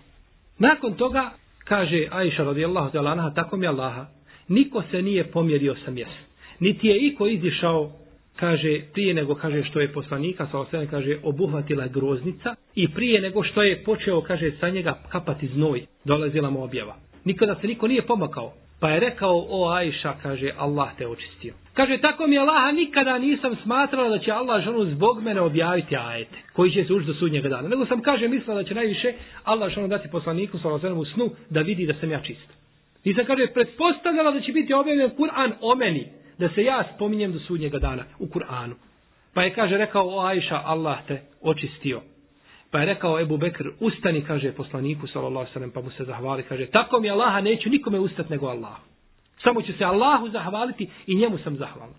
Nakon 0.57 0.93
toga, 0.93 1.31
kaže 1.63 2.07
Aisha 2.11 2.43
radijallahu 2.43 2.91
ta'ala 2.91 3.11
anha, 3.11 3.33
tako 3.33 3.57
mi 3.57 3.67
Allaha, 3.67 4.05
niko 4.47 4.83
se 4.91 5.01
nije 5.01 5.31
pomjerio 5.31 5.75
sa 5.85 5.91
mjesta. 5.91 6.23
Niti 6.59 6.87
je 6.87 7.07
iko 7.07 7.27
izišao, 7.27 7.91
kaže, 8.35 8.81
prije 8.93 9.13
nego, 9.13 9.35
kaže, 9.35 9.63
što 9.63 9.79
je 9.79 9.93
poslanika, 9.93 10.47
sa 10.51 10.59
osvijem, 10.59 10.87
kaže, 10.87 11.17
obuhvatila 11.23 11.87
groznica 11.87 12.55
i 12.75 12.87
prije 12.87 13.21
nego 13.21 13.43
što 13.43 13.63
je 13.63 13.83
počeo, 13.83 14.21
kaže, 14.21 14.51
sa 14.59 14.69
njega 14.69 14.99
kapati 15.11 15.47
znoj, 15.47 15.85
dolazila 16.05 16.49
mu 16.49 16.63
objava. 16.63 16.95
Nikada 17.25 17.55
se 17.61 17.67
niko 17.67 17.87
nije 17.87 18.01
pomakao. 18.01 18.53
Pa 18.79 18.89
je 18.89 18.99
rekao, 18.99 19.45
o 19.49 19.69
Ajša, 19.69 20.13
kaže, 20.23 20.51
Allah 20.57 20.89
te 20.97 21.07
očistio. 21.07 21.53
Kaže, 21.73 21.97
tako 21.97 22.27
mi 22.27 22.37
Allaha 22.37 22.71
nikada 22.71 23.17
nisam 23.17 23.55
smatrala 23.63 24.09
da 24.09 24.19
će 24.19 24.31
Allah 24.31 24.63
ženu 24.63 24.85
zbog 24.85 25.23
mene 25.23 25.41
objaviti 25.41 25.95
ajete, 25.95 26.37
koji 26.53 26.71
će 26.71 26.83
se 26.83 26.93
ući 26.93 27.05
do 27.05 27.13
sudnjega 27.13 27.49
dana. 27.49 27.67
Nego 27.67 27.85
sam, 27.85 28.01
kaže, 28.01 28.27
mislila 28.27 28.55
da 28.55 28.63
će 28.63 28.75
najviše 28.75 29.13
Allah 29.43 29.73
ženu 29.73 29.87
dati 29.87 30.09
poslaniku, 30.11 30.59
sa 30.59 30.67
Allah 30.67 30.97
u 30.97 31.05
snu, 31.05 31.29
da 31.49 31.61
vidi 31.61 31.85
da 31.85 31.93
sam 31.93 32.11
ja 32.11 32.21
čist. 32.21 32.53
Nisam, 33.05 33.25
kaže, 33.25 33.47
pretpostavljala 33.53 34.31
da 34.31 34.41
će 34.41 34.51
biti 34.51 34.73
objavljen 34.73 35.09
Kur'an 35.17 35.51
o 35.61 35.75
meni, 35.75 36.07
da 36.37 36.49
se 36.49 36.63
ja 36.63 36.83
spominjem 36.95 37.33
do 37.33 37.39
sudnjega 37.39 37.79
dana 37.79 38.03
u 38.19 38.27
Kur'anu. 38.27 38.73
Pa 39.33 39.43
je, 39.43 39.53
kaže, 39.53 39.77
rekao, 39.77 40.09
o 40.09 40.19
Ajša, 40.25 40.61
Allah 40.65 40.97
te 41.07 41.21
očistio. 41.41 42.01
Pa 42.71 42.79
je 42.79 42.85
rekao 42.85 43.19
Ebu 43.19 43.37
Bekr, 43.37 43.69
ustani, 43.79 44.21
kaže 44.21 44.51
poslaniku, 44.51 45.07
sallallahu 45.07 45.53
sallam, 45.53 45.71
pa 45.71 45.81
mu 45.81 45.89
se 45.89 46.03
zahvali, 46.03 46.43
kaže, 46.43 46.65
tako 46.65 46.99
mi 46.99 47.09
Allaha 47.09 47.41
neću 47.41 47.69
nikome 47.69 47.99
ustati 47.99 48.31
nego 48.31 48.47
Allahu. 48.47 48.81
Samo 49.43 49.61
ću 49.61 49.73
se 49.73 49.83
Allahu 49.83 50.29
zahvaliti 50.29 50.89
i 51.07 51.15
njemu 51.15 51.37
sam 51.37 51.55
zahvalan. 51.55 51.93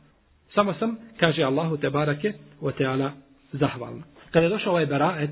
Samo 0.55 0.75
sam, 0.75 0.97
kaže 1.21 1.43
Allahu 1.43 1.77
te 1.77 1.91
barake, 1.91 2.33
o 2.61 2.71
teala, 2.71 3.13
zahvalna. 3.53 4.03
Kada 4.31 4.47
je 4.47 4.51
došao 4.51 4.73
ovaj 4.73 4.87
beraet, 4.87 5.31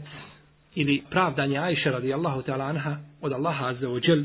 ili 0.74 1.02
pravdanje 1.10 1.58
Ajše 1.58 1.90
radijallahu 1.90 2.42
ta'ala 2.42 2.68
anha, 2.68 2.96
od 3.20 3.32
Allaha 3.32 3.66
azza 3.66 3.86
wa 3.86 4.00
džel, 4.00 4.24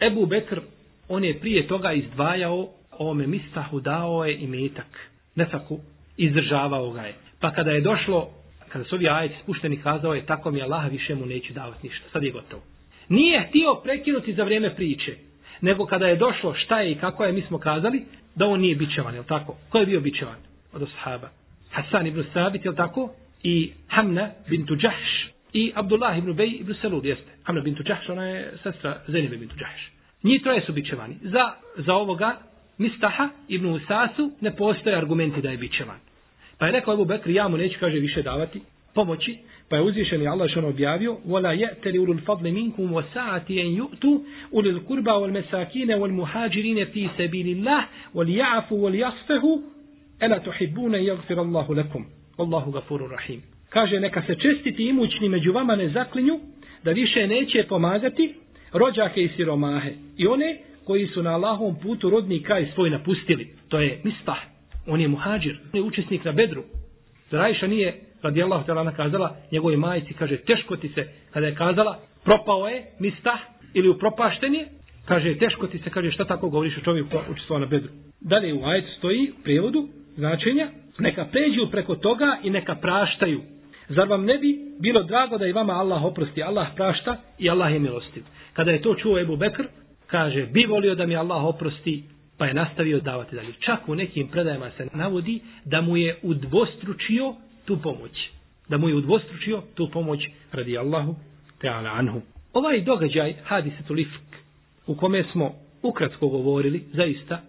Ebu 0.00 0.26
Bekr, 0.26 0.60
on 1.08 1.24
je 1.24 1.40
prije 1.40 1.66
toga 1.66 1.92
izdvajao 1.92 2.68
ovome 2.98 3.26
mistahu, 3.26 3.80
dao 3.80 4.24
je 4.24 4.38
i 4.38 4.46
metak. 4.46 5.10
Nefaku, 5.34 5.78
izdržavao 6.16 6.90
ga 6.90 7.02
je. 7.02 7.14
Pa 7.40 7.50
kada 7.50 7.70
je 7.70 7.80
došlo 7.80 8.30
kada 8.68 8.84
su 8.84 8.94
ovi 8.94 9.08
ajeti 9.08 9.34
spušteni, 9.42 9.82
kazao 9.82 10.14
je, 10.14 10.26
tako 10.26 10.50
mi 10.50 10.62
Allah 10.62 10.90
više 10.90 11.14
mu 11.14 11.26
neće 11.26 11.52
davati 11.52 11.86
ništa. 11.86 12.08
Sad 12.12 12.22
je 12.22 12.30
gotovo. 12.30 12.62
Nije 13.08 13.46
htio 13.48 13.74
prekinuti 13.84 14.34
za 14.34 14.44
vrijeme 14.44 14.74
priče, 14.74 15.16
nego 15.60 15.86
kada 15.86 16.06
je 16.06 16.16
došlo 16.16 16.54
šta 16.54 16.80
je 16.80 16.92
i 16.92 16.98
kako 16.98 17.24
je, 17.24 17.32
mi 17.32 17.42
smo 17.42 17.58
kazali, 17.58 18.04
da 18.34 18.46
on 18.46 18.60
nije 18.60 18.76
bićevan, 18.76 19.14
je 19.14 19.22
tako? 19.26 19.56
Ko 19.68 19.78
je 19.78 19.86
bio 19.86 20.00
bićevan 20.00 20.36
od 20.72 20.82
ashaba? 20.82 21.28
Hasan 21.70 22.06
ibn 22.06 22.24
Sabit, 22.32 22.64
je 22.64 22.74
tako? 22.74 23.10
I 23.42 23.72
Hamna 23.88 24.30
bintu 24.48 24.74
Đahš 24.74 25.28
i 25.52 25.72
Abdullah 25.74 26.18
ibn 26.18 26.32
Bej 26.32 26.50
ibn 26.60 26.74
Salud, 26.82 27.04
jeste. 27.04 27.30
Hamna 27.42 27.62
bintu 27.62 27.82
Đahš, 27.82 28.08
ona 28.08 28.24
je 28.24 28.52
sestra 28.62 29.00
Zenibe 29.06 29.36
bintu 29.36 29.54
Đahš. 29.58 29.90
Njih 30.22 30.42
troje 30.42 30.60
su 30.60 30.72
bićevani. 30.72 31.16
Za, 31.22 31.52
za 31.76 31.94
ovoga 31.94 32.36
Mistaha 32.77 33.29
ibn 33.47 33.65
Usasu 33.65 34.31
ne 34.41 34.55
postoje 34.55 34.95
argumenti 34.95 35.41
da 35.41 35.49
je 35.49 35.57
bićevan. 35.57 35.99
Pa 36.57 36.65
je 36.65 36.71
rekao 36.71 36.93
Ebu 36.93 37.05
Bekr, 37.05 37.29
ja 37.29 37.47
mu 37.47 37.57
neću, 37.57 37.79
kaže, 37.79 37.99
više 37.99 38.21
davati 38.21 38.61
pomoći, 38.93 39.37
pa 39.69 39.75
je 39.75 39.81
uzvišen 39.81 40.21
i 40.21 40.27
Allah 40.27 40.49
što 40.49 40.59
on 40.59 40.65
objavio, 40.65 41.17
وَلَا 41.27 41.51
يَأْتَلِ 41.53 41.95
أُولُ 41.95 42.09
الْفَضْلِ 42.17 42.51
مِنْكُمْ 42.51 42.93
وَسَاعَةِ 42.93 43.45
أَنْ 43.49 43.77
يُؤْتُوا 43.81 44.19
أُولِ 44.53 44.67
الْقُرْبَى 44.67 45.11
وَالْمَسَاكِينَ 45.11 45.91
وَالْمُهَاجِرِينَ 45.91 46.85
فِي 46.85 47.09
سَبِيلِ 47.17 47.47
اللَّهِ 47.57 47.83
وَلْيَعْفُوا 48.13 48.79
وَلْيَصْفَهُ 48.85 49.59
أَلَا 50.23 50.37
تُحِبُّونَ 50.37 50.95
يَغْفِرَ 50.95 51.41
اللَّهُ 51.41 51.75
لَكُمْ 51.75 52.05
وَاللَّهُ 52.37 52.69
غَفُورٌ 52.69 53.11
رَحِيمٌ 53.11 53.39
Kaže, 53.69 53.99
neka 53.99 54.21
se 54.27 54.35
čestiti 54.35 54.83
imućni 54.83 55.29
među 55.29 55.51
vama 55.51 55.75
ne 55.75 55.89
zaklinju, 55.89 56.39
da 56.83 56.91
više 56.91 57.27
neće 57.27 57.63
pomagati 57.69 58.33
rođake 58.73 59.23
i 59.23 59.29
siromahe. 59.35 59.91
I 60.17 60.27
one 60.27 60.57
koji 60.88 61.06
su 61.06 61.22
na 61.22 61.30
Allahovom 61.30 61.76
putu 61.82 62.10
rodni 62.10 62.42
kraj 62.42 62.70
svoj 62.74 62.90
napustili. 62.90 63.48
To 63.68 63.80
je 63.80 64.00
mistah. 64.04 64.38
On 64.86 65.00
je 65.00 65.08
muhađir. 65.08 65.58
On 65.72 65.80
je 65.80 65.82
učesnik 65.82 66.24
na 66.24 66.32
bedru. 66.32 66.62
Zrajša 67.30 67.66
nije, 67.66 68.00
radi 68.22 68.42
Allah 68.42 68.66
te 68.66 68.96
kazala, 68.96 69.36
njegovoj 69.52 69.76
majici, 69.76 70.14
kaže, 70.14 70.36
teško 70.36 70.76
ti 70.76 70.88
se, 70.88 71.08
kada 71.32 71.46
je 71.46 71.54
kazala, 71.54 71.98
propao 72.24 72.68
je 72.68 72.84
mistah 73.00 73.40
ili 73.74 73.88
upropašten 73.88 74.54
je, 74.54 74.68
kaže, 75.04 75.34
teško 75.38 75.66
ti 75.66 75.78
se, 75.78 75.90
kaže, 75.90 76.10
šta 76.10 76.24
tako 76.24 76.48
govoriš 76.48 76.78
o 76.78 76.80
čovjeku 76.80 77.10
ko 77.10 77.22
učestvova 77.30 77.60
na 77.60 77.66
bedru. 77.66 77.90
Dalje 78.20 78.54
u 78.54 78.64
ajet 78.64 78.84
stoji 78.98 79.30
u 79.30 79.42
prevodu 79.42 79.88
značenja, 80.16 80.68
neka 80.98 81.24
pređu 81.24 81.70
preko 81.70 81.94
toga 81.94 82.38
i 82.42 82.50
neka 82.50 82.74
praštaju. 82.74 83.40
Zar 83.88 84.08
vam 84.08 84.24
ne 84.24 84.38
bi 84.38 84.58
bilo 84.80 85.02
drago 85.02 85.38
da 85.38 85.46
i 85.46 85.52
vama 85.52 85.72
Allah 85.72 86.04
oprosti, 86.04 86.42
Allah 86.42 86.68
prašta 86.76 87.16
i 87.38 87.50
Allah 87.50 87.72
je 87.72 87.78
milostiv. 87.78 88.24
Kada 88.52 88.70
je 88.70 88.82
to 88.82 88.94
čuo 88.94 89.20
Ebu 89.20 89.36
Bekr, 89.36 89.64
kaže, 90.10 90.46
bi 90.46 90.64
volio 90.64 90.94
da 90.94 91.06
mi 91.06 91.16
Allah 91.16 91.44
oprosti, 91.44 92.02
pa 92.38 92.46
je 92.46 92.54
nastavio 92.54 93.00
davati 93.00 93.36
dalje. 93.36 93.52
Čak 93.58 93.88
u 93.88 93.94
nekim 93.94 94.28
predajama 94.28 94.70
se 94.76 94.88
navodi 94.92 95.40
da 95.64 95.80
mu 95.80 95.96
je 95.96 96.18
udvostručio 96.22 97.34
tu 97.64 97.78
pomoć. 97.82 98.30
Da 98.68 98.78
mu 98.78 98.88
je 98.88 98.94
udvostručio 98.94 99.62
tu 99.74 99.90
pomoć 99.90 100.20
radi 100.52 100.78
Allahu 100.78 101.16
teala 101.60 101.90
anhu. 101.90 102.20
Ovaj 102.52 102.80
događaj, 102.80 103.34
hadisetu 103.44 103.94
lifk, 103.94 104.22
u 104.86 104.94
kome 104.94 105.24
smo 105.32 105.54
ukratko 105.82 106.28
govorili, 106.28 106.84
zaista, 106.92 107.40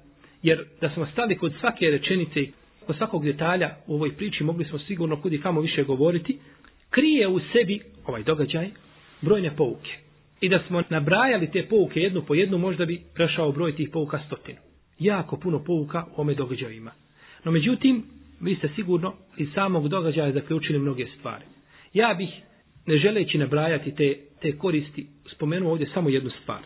jer 0.43 0.65
da 0.81 0.89
smo 0.89 1.05
stali 1.05 1.37
kod 1.37 1.53
svake 1.59 1.89
rečenice 1.89 2.41
i 2.41 2.51
kod 2.85 2.97
svakog 2.97 3.25
detalja 3.25 3.75
u 3.87 3.95
ovoj 3.95 4.15
priči, 4.15 4.43
mogli 4.43 4.65
smo 4.65 4.79
sigurno 4.79 5.21
kudi 5.21 5.41
kamo 5.41 5.61
više 5.61 5.83
govoriti, 5.83 6.39
krije 6.89 7.27
u 7.27 7.39
sebi 7.39 7.79
ovaj 8.05 8.23
događaj 8.23 8.69
brojne 9.21 9.55
pouke. 9.55 10.08
I 10.41 10.49
da 10.49 10.59
smo 10.67 10.83
nabrajali 10.89 11.51
te 11.51 11.67
pouke 11.69 11.99
jednu 11.99 12.21
po 12.21 12.35
jednu, 12.35 12.57
možda 12.57 12.85
bi 12.85 13.01
prešao 13.13 13.51
broj 13.51 13.75
tih 13.75 13.89
pouka 13.93 14.19
stotinu. 14.27 14.59
Jako 14.99 15.37
puno 15.37 15.63
pouka 15.63 16.05
u 16.17 16.21
ome 16.21 16.33
događaju 16.33 16.75
ima. 16.75 16.91
No 17.43 17.51
međutim, 17.51 18.03
vi 18.41 18.55
ste 18.55 18.69
sigurno 18.75 19.13
iz 19.37 19.47
samog 19.53 19.87
događaja 19.87 20.31
zaključili 20.31 20.79
mnoge 20.79 21.05
stvari. 21.19 21.45
Ja 21.93 22.13
bih, 22.17 22.29
ne 22.85 22.97
želeći 22.97 23.37
nabrajati 23.37 23.95
te, 23.95 24.17
te 24.41 24.57
koristi, 24.57 25.07
spomenuo 25.35 25.71
ovdje 25.71 25.89
samo 25.93 26.09
jednu 26.09 26.29
stvar. 26.41 26.61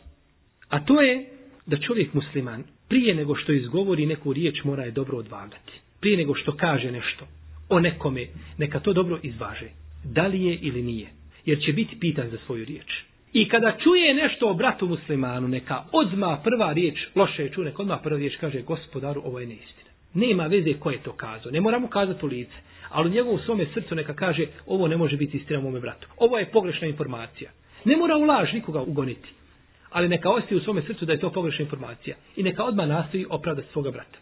A 0.69 0.85
to 0.85 1.01
je 1.01 1.25
da 1.65 1.77
čovjek 1.77 2.13
musliman, 2.13 2.63
prije 2.89 3.15
nego 3.15 3.35
što 3.35 3.51
izgovori 3.51 4.05
neku 4.05 4.33
riječ, 4.33 4.63
mora 4.63 4.83
je 4.83 4.91
dobro 4.91 5.17
odvagati. 5.17 5.73
Prije 5.99 6.17
nego 6.17 6.35
što 6.35 6.55
kaže 6.57 6.91
nešto 6.91 7.27
o 7.69 7.79
nekome, 7.79 8.27
neka 8.57 8.79
to 8.79 8.93
dobro 8.93 9.19
izvaže. 9.23 9.69
Da 10.03 10.27
li 10.27 10.43
je 10.43 10.55
ili 10.61 10.81
nije. 10.81 11.07
Jer 11.45 11.59
će 11.65 11.73
biti 11.73 11.99
pitan 11.99 12.29
za 12.29 12.37
svoju 12.45 12.65
riječ. 12.65 13.03
I 13.33 13.49
kada 13.49 13.77
čuje 13.83 14.13
nešto 14.13 14.49
o 14.49 14.53
bratu 14.53 14.87
muslimanu, 14.87 15.47
neka 15.47 15.83
odma 15.91 16.39
prva 16.43 16.73
riječ, 16.73 17.07
loše 17.15 17.43
je 17.43 17.49
čuje, 17.49 17.65
neka 17.65 17.81
odma 17.81 17.97
prva 17.97 18.17
riječ 18.17 18.35
kaže 18.39 18.61
gospodaru, 18.61 19.21
ovo 19.25 19.39
je 19.39 19.47
neistina. 19.47 19.89
Nema 20.13 20.47
veze 20.47 20.73
ko 20.73 20.91
je 20.91 21.03
to 21.03 21.11
kazao, 21.11 21.51
ne 21.51 21.61
moramo 21.61 21.87
kazati 21.87 22.25
u 22.25 22.27
lice. 22.27 22.55
Ali 22.89 23.09
u 23.09 23.13
njegovom 23.13 23.39
svome 23.39 23.65
srcu 23.73 23.95
neka 23.95 24.13
kaže, 24.13 24.45
ovo 24.67 24.87
ne 24.87 24.97
može 24.97 25.17
biti 25.17 25.37
istina 25.37 25.59
mome 25.59 25.79
bratu. 25.79 26.07
Ovo 26.17 26.37
je 26.37 26.51
pogrešna 26.51 26.87
informacija. 26.87 27.51
Ne 27.85 27.97
mora 27.97 28.17
u 28.17 28.23
laž 28.23 28.53
nikoga 28.53 28.81
ugoniti. 28.81 29.29
Ali 29.89 30.09
neka 30.09 30.29
ostaje 30.29 30.57
u 30.57 30.63
svome 30.63 30.81
srcu 30.81 31.05
da 31.05 31.13
je 31.13 31.19
to 31.19 31.31
pogrešna 31.31 31.63
informacija. 31.63 32.15
I 32.35 32.43
neka 32.43 32.63
odmah 32.63 32.87
nastoji 32.87 33.25
opravdati 33.29 33.71
svoga 33.71 33.91
brata. 33.91 34.19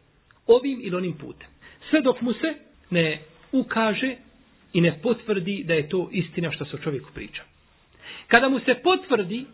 Ovim 0.47 0.79
ili 0.83 0.95
onim 0.95 1.13
putem. 1.13 1.47
Sve 1.89 2.01
dok 2.01 2.21
mu 2.21 2.33
se 2.33 2.53
ne 2.89 3.21
ukaže 3.51 4.15
i 4.73 4.81
ne 4.81 4.99
potvrdi 5.03 5.63
da 5.67 5.73
je 5.73 5.89
to 5.89 6.09
istina 6.11 6.51
što 6.51 6.65
se 6.65 6.75
o 6.75 6.79
čovjeku 6.79 7.09
priča. 7.13 7.50
Kada 8.31 8.49
mu 8.49 8.59
se 8.59 8.75
potvrdi 8.83 9.45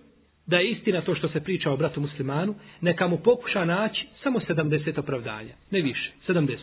da 0.46 0.58
je 0.58 0.72
istina 0.72 1.02
to 1.02 1.16
što 1.16 1.30
se 1.30 1.44
priča 1.44 1.72
o 1.72 1.78
bratu 1.78 2.02
muslimanu, 2.02 2.56
neka 2.82 3.08
mu 3.08 3.18
pokuša 3.18 3.66
naći 3.66 4.08
samo 4.24 4.40
70 4.40 5.00
opravdanja, 5.00 5.54
ne 5.72 5.82
više, 5.82 6.12
70. 6.28 6.58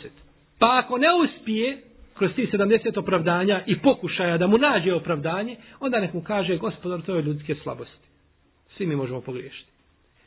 Pa 0.59 0.81
ako 0.85 0.99
ne 0.99 1.09
uspije 1.25 1.83
kroz 2.15 2.31
ti 2.37 2.49
70 2.53 2.99
opravdanja 2.99 3.63
i 3.67 3.79
pokušaja 3.79 4.39
da 4.39 4.47
mu 4.47 4.59
nađe 4.59 4.95
opravdanje, 4.95 5.57
onda 5.81 6.01
nek 6.01 6.13
mu 6.13 6.23
kaže, 6.23 6.57
gospodar, 6.57 7.03
to 7.03 7.15
je 7.15 7.23
ljudske 7.23 7.55
slabosti. 7.55 8.09
Svi 8.77 8.87
mi 8.87 8.97
možemo 8.97 9.21
pogriješiti. 9.21 9.71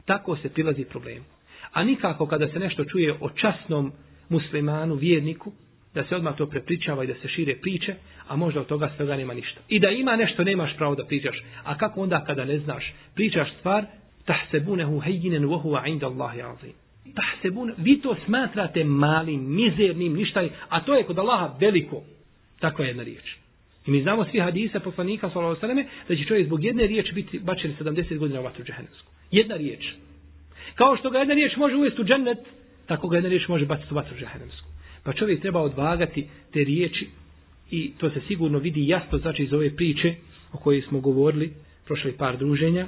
Tako 0.06 0.36
se 0.36 0.54
prilazi 0.54 0.86
problemu. 0.86 1.26
A 1.72 1.84
nikako 1.84 2.28
kada 2.28 2.48
se 2.48 2.60
nešto 2.60 2.86
čuje 2.86 3.18
o 3.22 3.30
časnom 3.30 3.92
muslimanu, 4.30 4.96
vjerniku, 4.96 5.52
da 5.94 6.04
se 6.04 6.16
odmah 6.16 6.36
to 6.36 6.46
prepričava 6.46 7.04
i 7.04 7.08
da 7.08 7.14
se 7.14 7.28
šire 7.28 7.56
priče, 7.56 7.96
a 8.28 8.36
možda 8.36 8.60
od 8.60 8.68
toga 8.68 8.92
svega 8.98 9.18
nema 9.18 9.34
ništa. 9.34 9.62
I 9.70 9.80
da 9.80 9.90
ima 9.90 10.16
nešto, 10.16 10.44
nemaš 10.44 10.76
pravo 10.78 10.96
da 10.96 11.06
pričaš. 11.06 11.44
A 11.64 11.78
kako 11.78 12.02
onda 12.02 12.24
kada 12.26 12.46
ne 12.46 12.60
znaš, 12.60 12.94
pričaš 13.16 13.54
stvar, 13.60 13.86
tahsebunehu 14.26 15.00
hejjinen 15.00 15.46
vohuva 15.46 15.88
inda 15.88 16.08
Allahi 16.08 16.42
azim. 16.42 16.74
Tahsebune, 17.16 17.74
vi 17.78 18.02
to 18.02 18.16
smatrate 18.26 18.84
malim, 18.84 19.56
mizernim, 19.56 20.14
ništa, 20.14 20.44
a 20.70 20.82
to 20.82 20.96
je 20.96 21.04
kod 21.04 21.20
Allaha 21.20 21.56
veliko. 21.60 22.04
Takva 22.60 22.86
jedna 22.86 23.04
riječ. 23.04 23.38
I 23.88 23.92
mi 23.92 24.02
znamo 24.02 24.26
svi 24.26 24.40
hadisa 24.40 24.80
poslanika 24.80 25.30
sallallahu 25.30 25.66
alejhi 25.66 25.82
ve 25.82 25.88
da 26.08 26.16
će 26.16 26.28
čovjek 26.28 26.46
zbog 26.46 26.64
jedne 26.64 26.88
riječi 26.88 27.14
biti 27.14 27.40
bačen 27.40 27.76
70 27.80 28.18
godina 28.18 28.40
u 28.40 28.44
vatru 28.44 28.64
džehennemsku. 28.64 29.12
Jedna 29.32 29.56
riječ. 29.56 29.94
Kao 30.76 30.98
što 30.98 31.10
ga 31.10 31.20
jedna 31.20 31.34
riječ 31.34 31.56
može 31.56 31.76
uvesti 31.76 32.02
u 32.02 32.06
džennet, 32.06 32.38
tako 32.86 33.08
ga 33.08 33.18
jedna 33.18 33.30
riječ 33.30 33.48
može 33.48 33.66
baciti 33.66 33.94
u 33.94 33.96
vatru 33.96 34.18
džehennemsku. 34.18 34.68
Pa 35.08 35.14
čovjek 35.14 35.42
treba 35.42 35.62
odvagati 35.62 36.28
te 36.54 36.64
riječi 36.64 37.08
i 37.72 37.92
to 37.98 38.10
se 38.10 38.22
sigurno 38.28 38.60
vidi 38.60 38.88
jasno 38.88 39.18
znači 39.18 39.44
iz 39.44 39.54
ove 39.54 39.76
priče 39.76 40.16
o 40.54 40.58
kojoj 40.58 40.82
smo 40.82 41.00
govorili 41.00 41.54
prošle 41.86 42.18
par 42.18 42.38
druženja 42.38 42.88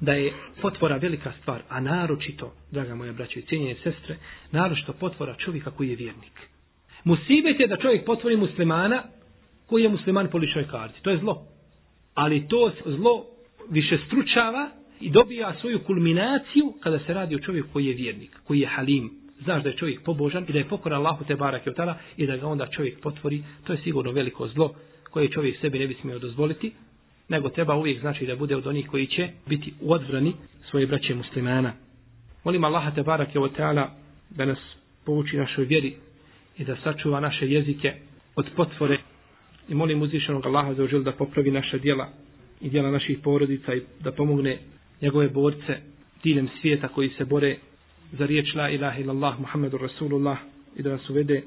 da 0.00 0.12
je 0.12 0.32
potvora 0.62 0.96
velika 0.96 1.32
stvar, 1.40 1.62
a 1.68 1.80
naročito, 1.80 2.52
draga 2.70 2.94
moja 2.94 3.12
braćo 3.12 3.38
i 3.38 3.42
cijenjene 3.42 3.74
sestre, 3.82 4.16
naročito 4.52 4.92
potvora 4.92 5.34
čovjeka 5.34 5.70
koji 5.70 5.88
je 5.88 5.96
vjernik. 5.96 6.32
Musibet 7.04 7.60
je 7.60 7.66
da 7.66 7.76
čovjek 7.76 8.04
potvori 8.04 8.36
muslimana 8.36 9.02
koji 9.66 9.82
je 9.82 9.88
musliman 9.88 10.28
po 10.30 10.38
ličnoj 10.38 10.68
karti. 10.68 11.02
To 11.02 11.10
je 11.10 11.18
zlo. 11.18 11.46
Ali 12.14 12.48
to 12.48 12.72
zlo 12.84 13.24
više 13.70 13.98
stručava 14.06 14.70
i 15.00 15.10
dobija 15.10 15.54
svoju 15.60 15.80
kulminaciju 15.86 16.72
kada 16.80 16.98
se 16.98 17.14
radi 17.14 17.34
o 17.34 17.38
čovjeku 17.38 17.68
koji 17.72 17.86
je 17.86 17.94
vjernik, 17.94 18.30
koji 18.44 18.60
je 18.60 18.66
halim, 18.66 19.25
znaš 19.44 19.62
da 19.62 19.68
je 19.68 19.76
čovjek 19.76 20.02
pobožan 20.02 20.44
i 20.48 20.52
da 20.52 20.58
je 20.58 20.68
pokoran 20.68 20.98
Allahu 20.98 21.24
te 21.24 21.36
barake 21.36 21.70
od 21.70 21.94
i 22.16 22.26
da 22.26 22.36
ga 22.36 22.46
onda 22.46 22.66
čovjek 22.66 23.00
potvori, 23.00 23.42
to 23.64 23.72
je 23.72 23.78
sigurno 23.84 24.12
veliko 24.12 24.48
zlo 24.48 24.74
koje 25.10 25.30
čovjek 25.30 25.60
sebi 25.60 25.78
ne 25.78 25.86
bi 25.86 25.96
smio 26.00 26.18
dozvoliti, 26.18 26.72
nego 27.28 27.48
treba 27.48 27.74
uvijek 27.74 28.00
znači 28.00 28.26
da 28.26 28.36
bude 28.36 28.56
od 28.56 28.66
onih 28.66 28.86
koji 28.86 29.06
će 29.06 29.28
biti 29.46 29.72
u 29.80 29.92
odbrani 29.92 30.32
svoje 30.70 30.86
braće 30.86 31.14
muslimana. 31.14 31.72
Molim 32.44 32.64
Allaha 32.64 32.90
te 32.90 33.02
barake 33.02 33.38
od 33.38 33.52
da 34.30 34.44
nas 34.44 34.58
pouči 35.04 35.36
našoj 35.36 35.64
vjeri 35.64 35.94
i 36.58 36.64
da 36.64 36.76
sačuva 36.84 37.20
naše 37.20 37.48
jezike 37.48 37.94
od 38.36 38.46
potvore 38.56 38.98
i 39.68 39.74
molim 39.74 40.02
uzvišenog 40.02 40.46
Allaha 40.46 40.74
za 40.74 40.82
ožel 40.84 41.02
da 41.02 41.12
popravi 41.12 41.50
naša 41.50 41.78
djela 41.78 42.08
i 42.60 42.70
djela 42.70 42.90
naših 42.90 43.18
porodica 43.22 43.74
i 43.74 43.82
da 44.00 44.12
pomogne 44.12 44.58
njegove 45.02 45.28
borce 45.28 45.76
diljem 46.22 46.48
svijeta 46.60 46.88
koji 46.88 47.08
se 47.08 47.24
bore 47.24 47.56
za 48.12 48.26
riječ 48.26 48.54
la 48.54 48.70
ilaha 48.70 49.00
illallah 49.00 49.40
Muhammedur 49.40 49.80
Rasulullah 49.80 50.38
i 50.76 50.82
da 50.82 50.90
nas 50.90 51.10
uvede 51.10 51.42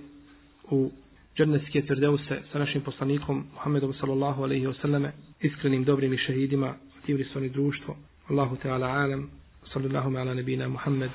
u 0.71 0.91
džernetske 1.37 1.81
tvrdeuse 1.81 2.41
sa 2.51 2.59
našim 2.59 2.81
poslanikom 2.81 3.45
Muhammedom 3.53 3.93
sallallahu 3.93 4.43
alaihi 4.43 4.67
wa 4.67 4.73
sallame 4.81 5.11
iskrenim 5.41 5.83
dobrim 5.83 6.13
i 6.13 6.17
šehidima 6.17 6.75
tivri 7.05 7.23
su 7.23 7.37
oni 7.39 7.49
društvo. 7.49 7.95
Allahu 8.29 8.55
Teala 8.55 8.87
alam. 8.87 9.29
Sallallahu 9.73 10.17
ala 10.17 10.33
nebina 10.33 10.67
Muhammed. 10.67 11.11